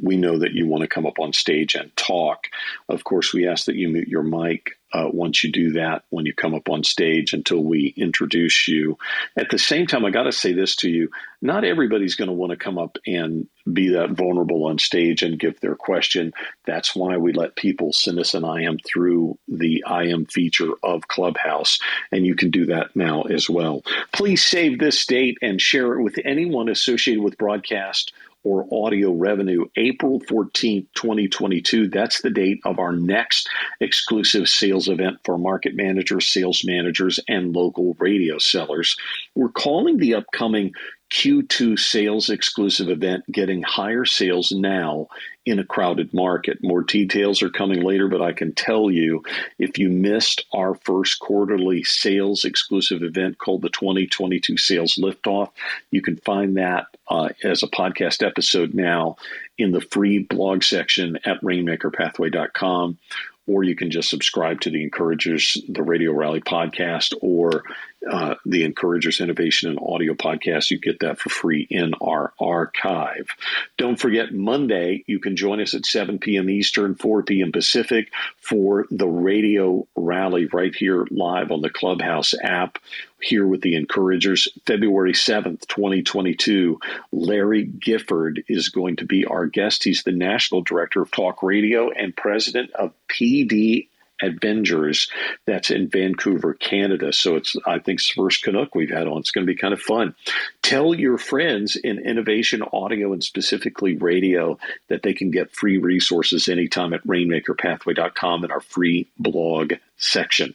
[0.00, 2.46] we know that you want to come up on stage and talk.
[2.88, 6.26] Of course, we ask that you mute your mic uh, once you do that when
[6.26, 8.98] you come up on stage until we introduce you.
[9.36, 11.08] At the same time, I got to say this to you
[11.42, 15.38] not everybody's going to want to come up and be that vulnerable on stage and
[15.38, 16.32] give their question.
[16.66, 21.78] That's why we let people send us an IM through the IM feature of Clubhouse,
[22.10, 23.82] and you can do that now as well.
[24.12, 28.12] Please save this date and share it with anyone associated with broadcast
[28.44, 31.88] or audio revenue, April 14th, 2022.
[31.88, 33.48] That's the date of our next
[33.80, 38.96] exclusive sales event for market managers, sales managers, and local radio sellers.
[39.34, 40.72] We're calling the upcoming
[41.12, 45.08] Q2 sales exclusive event getting higher sales now
[45.44, 46.62] in a crowded market.
[46.62, 49.22] More details are coming later, but I can tell you
[49.58, 55.50] if you missed our first quarterly sales exclusive event called the 2022 Sales Liftoff,
[55.90, 59.16] you can find that uh, as a podcast episode now
[59.58, 62.98] in the free blog section at rainmakerpathway.com
[63.46, 67.64] or you can just subscribe to the Encouragers, the Radio Rally podcast, or
[68.10, 70.70] uh, the Encouragers Innovation and Audio podcast.
[70.70, 73.28] You get that for free in our archive.
[73.78, 76.50] Don't forget, Monday, you can join us at 7 p.m.
[76.50, 77.52] Eastern, 4 p.m.
[77.52, 78.08] Pacific
[78.40, 82.78] for the Radio Rally right here live on the Clubhouse app
[83.20, 84.48] here with the Encouragers.
[84.66, 86.80] February 7th, 2022,
[87.12, 89.84] Larry Gifford is going to be our guest.
[89.84, 93.88] He's the National Director of Talk Radio and President of PD
[94.22, 95.08] Avengers.
[95.46, 97.12] That's in Vancouver, Canada.
[97.12, 99.18] So it's, I think, it's the first Canuck we've had on.
[99.18, 100.14] It's going to be kind of fun.
[100.62, 104.58] Tell your friends in innovation audio and specifically radio
[104.88, 110.54] that they can get free resources anytime at rainmakerpathway.com in our free blog section.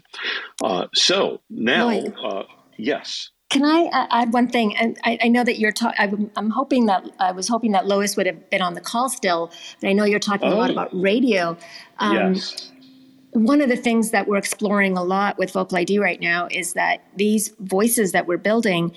[0.63, 2.43] Uh, so now, uh,
[2.77, 3.29] yes.
[3.49, 4.75] Can I uh, add one thing?
[4.75, 6.29] And I, I know that you're talking.
[6.35, 9.51] I'm hoping that I was hoping that Lois would have been on the call still,
[9.79, 10.53] but I know you're talking oh.
[10.53, 10.73] a lot oh.
[10.73, 11.57] about radio.
[11.97, 12.71] Um, yes
[13.37, 16.73] one of the things that we're exploring a lot with Vocal ID right now is
[16.73, 18.91] that these voices that we're building,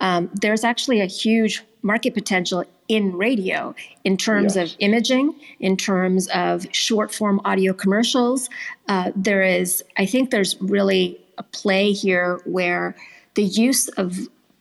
[0.00, 4.72] um, there's actually a huge market potential in radio in terms yes.
[4.72, 8.50] of imaging, in terms of short form audio commercials.
[8.88, 12.96] Uh, there is, I think, there's really a play here where
[13.34, 14.16] the use of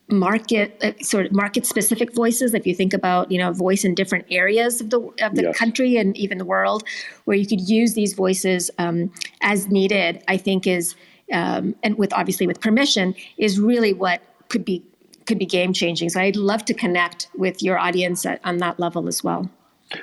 [0.09, 3.95] market uh, sort of market specific voices if you think about you know voice in
[3.95, 5.57] different areas of the of the yes.
[5.57, 6.83] country and even the world
[7.23, 10.95] where you could use these voices um, as needed i think is
[11.33, 14.83] um, and with obviously with permission is really what could be
[15.25, 18.79] could be game changing so i'd love to connect with your audience at, on that
[18.79, 19.49] level as well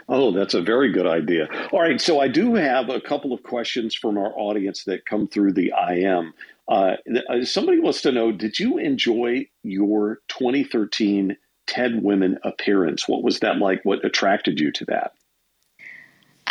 [0.08, 1.48] Oh, that's a very good idea.
[1.72, 5.28] All right, so I do have a couple of questions from our audience that come
[5.28, 6.32] through the IM.
[6.68, 6.96] Uh,
[7.28, 13.08] uh, somebody wants to know Did you enjoy your 2013 TED Women appearance?
[13.08, 13.80] What was that like?
[13.84, 15.12] What attracted you to that?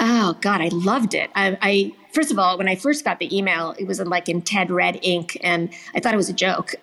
[0.04, 1.30] Oh God, I loved it.
[1.36, 4.28] I, I, first of all, when I first got the email, it was in, like
[4.28, 6.74] in TED red ink, and I thought it was a joke.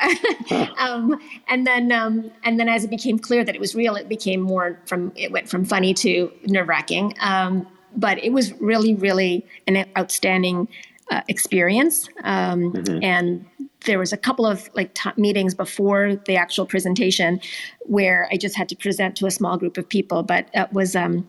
[0.79, 4.09] um, and then, um, and then as it became clear that it was real, it
[4.09, 7.12] became more from it went from funny to nerve wracking.
[7.21, 7.66] Um,
[7.97, 10.69] but it was really, really an outstanding
[11.11, 12.09] uh, experience.
[12.23, 13.03] Um, mm-hmm.
[13.03, 13.45] And
[13.85, 17.41] there was a couple of like t- meetings before the actual presentation
[17.81, 20.95] where I just had to present to a small group of people, but it was
[20.95, 21.27] um,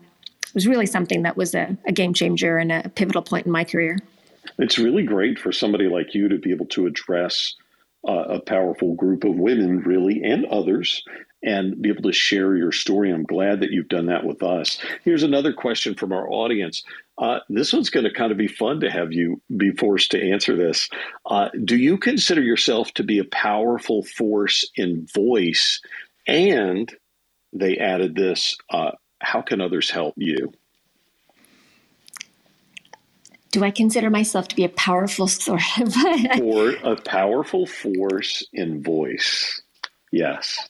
[0.54, 3.64] was really something that was a, a game changer and a pivotal point in my
[3.64, 3.98] career.
[4.58, 7.54] It's really great for somebody like you to be able to address
[8.06, 11.02] uh, a powerful group of women, really, and others,
[11.42, 13.12] and be able to share your story.
[13.12, 14.78] I'm glad that you've done that with us.
[15.04, 16.82] Here's another question from our audience.
[17.18, 20.30] Uh, this one's going to kind of be fun to have you be forced to
[20.30, 20.88] answer this.
[21.26, 25.80] Uh, do you consider yourself to be a powerful force in voice?
[26.26, 26.90] And
[27.52, 30.52] they added this uh, how can others help you?
[33.52, 35.94] Do I consider myself to be a powerful sort of
[36.40, 39.60] or a powerful force in voice?
[40.12, 40.68] Yes.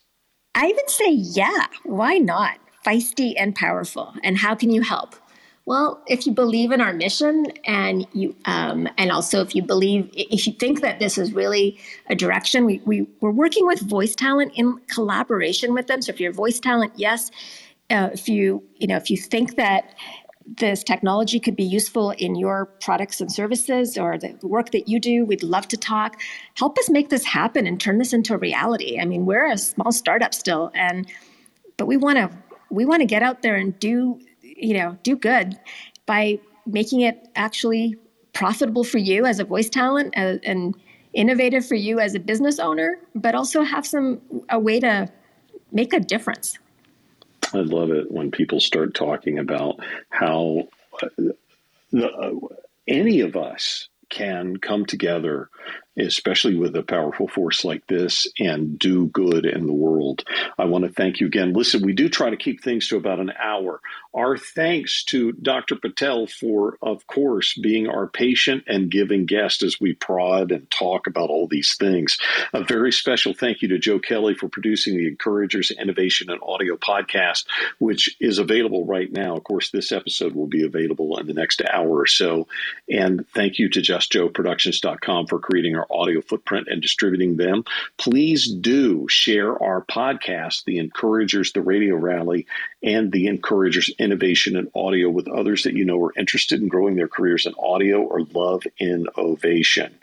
[0.55, 2.59] I would say, yeah, why not?
[2.86, 4.14] Feisty and powerful.
[4.24, 5.14] And how can you help?
[5.66, 10.11] Well, if you believe in our mission, and you, um, and also if you believe,
[10.14, 11.78] if you think that this is really
[12.09, 16.03] a direction, we, we we're working with voice talent in collaboration with them.
[16.03, 17.30] So if you're voice talent, yes.
[17.91, 19.95] Uh, if you you know if you think that
[20.57, 24.99] this technology could be useful in your products and services or the work that you
[24.99, 26.20] do, we'd love to talk.
[26.55, 28.99] Help us make this happen and turn this into a reality.
[28.99, 31.07] I mean, we're a small startup still, and
[31.76, 32.30] but we want to
[32.70, 34.20] we want to get out there and do
[34.61, 35.59] you know, do good
[36.07, 37.97] by making it actually
[38.32, 40.76] profitable for you as a voice talent uh, and
[41.14, 44.20] innovative for you as a business owner, but also have some
[44.51, 45.09] a way to
[45.72, 46.59] make a difference.
[47.53, 50.68] I love it when people start talking about how
[51.03, 51.09] uh,
[51.92, 52.32] the, uh,
[52.86, 55.48] any of us can come together
[56.07, 60.24] especially with a powerful force like this, and do good in the world.
[60.59, 61.53] I want to thank you again.
[61.53, 63.80] Listen, we do try to keep things to about an hour.
[64.12, 65.76] Our thanks to Dr.
[65.76, 71.07] Patel for, of course, being our patient and giving guest as we prod and talk
[71.07, 72.18] about all these things.
[72.53, 76.76] A very special thank you to Joe Kelley for producing the Encouragers Innovation and Audio
[76.76, 77.44] podcast,
[77.78, 79.36] which is available right now.
[79.36, 82.48] Of course, this episode will be available in the next hour or so.
[82.88, 87.64] And thank you to JustJoeProductions.com for creating our audio footprint and distributing them.
[87.97, 92.47] Please do share our podcast, The Encouragers, the Radio Rally,
[92.82, 96.97] and The Encouragers Innovation and Audio with others that you know are interested in growing
[96.97, 99.95] their careers in audio or love innovation.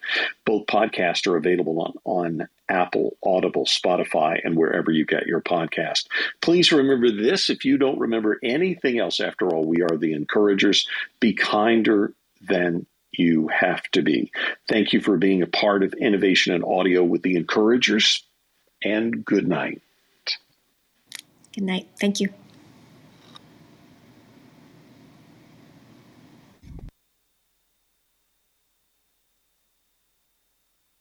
[0.45, 6.07] Both podcasts are available on, on Apple, Audible, Spotify, and wherever you get your podcast.
[6.41, 10.88] Please remember this if you don't remember anything else, after all, we are the encouragers.
[11.19, 12.85] Be kinder than
[13.18, 14.32] you have to be.
[14.68, 18.24] Thank you for being a part of Innovation and Audio with the Encouragers,
[18.84, 19.82] and good night.
[21.53, 21.88] Good night.
[21.99, 22.30] Thank you.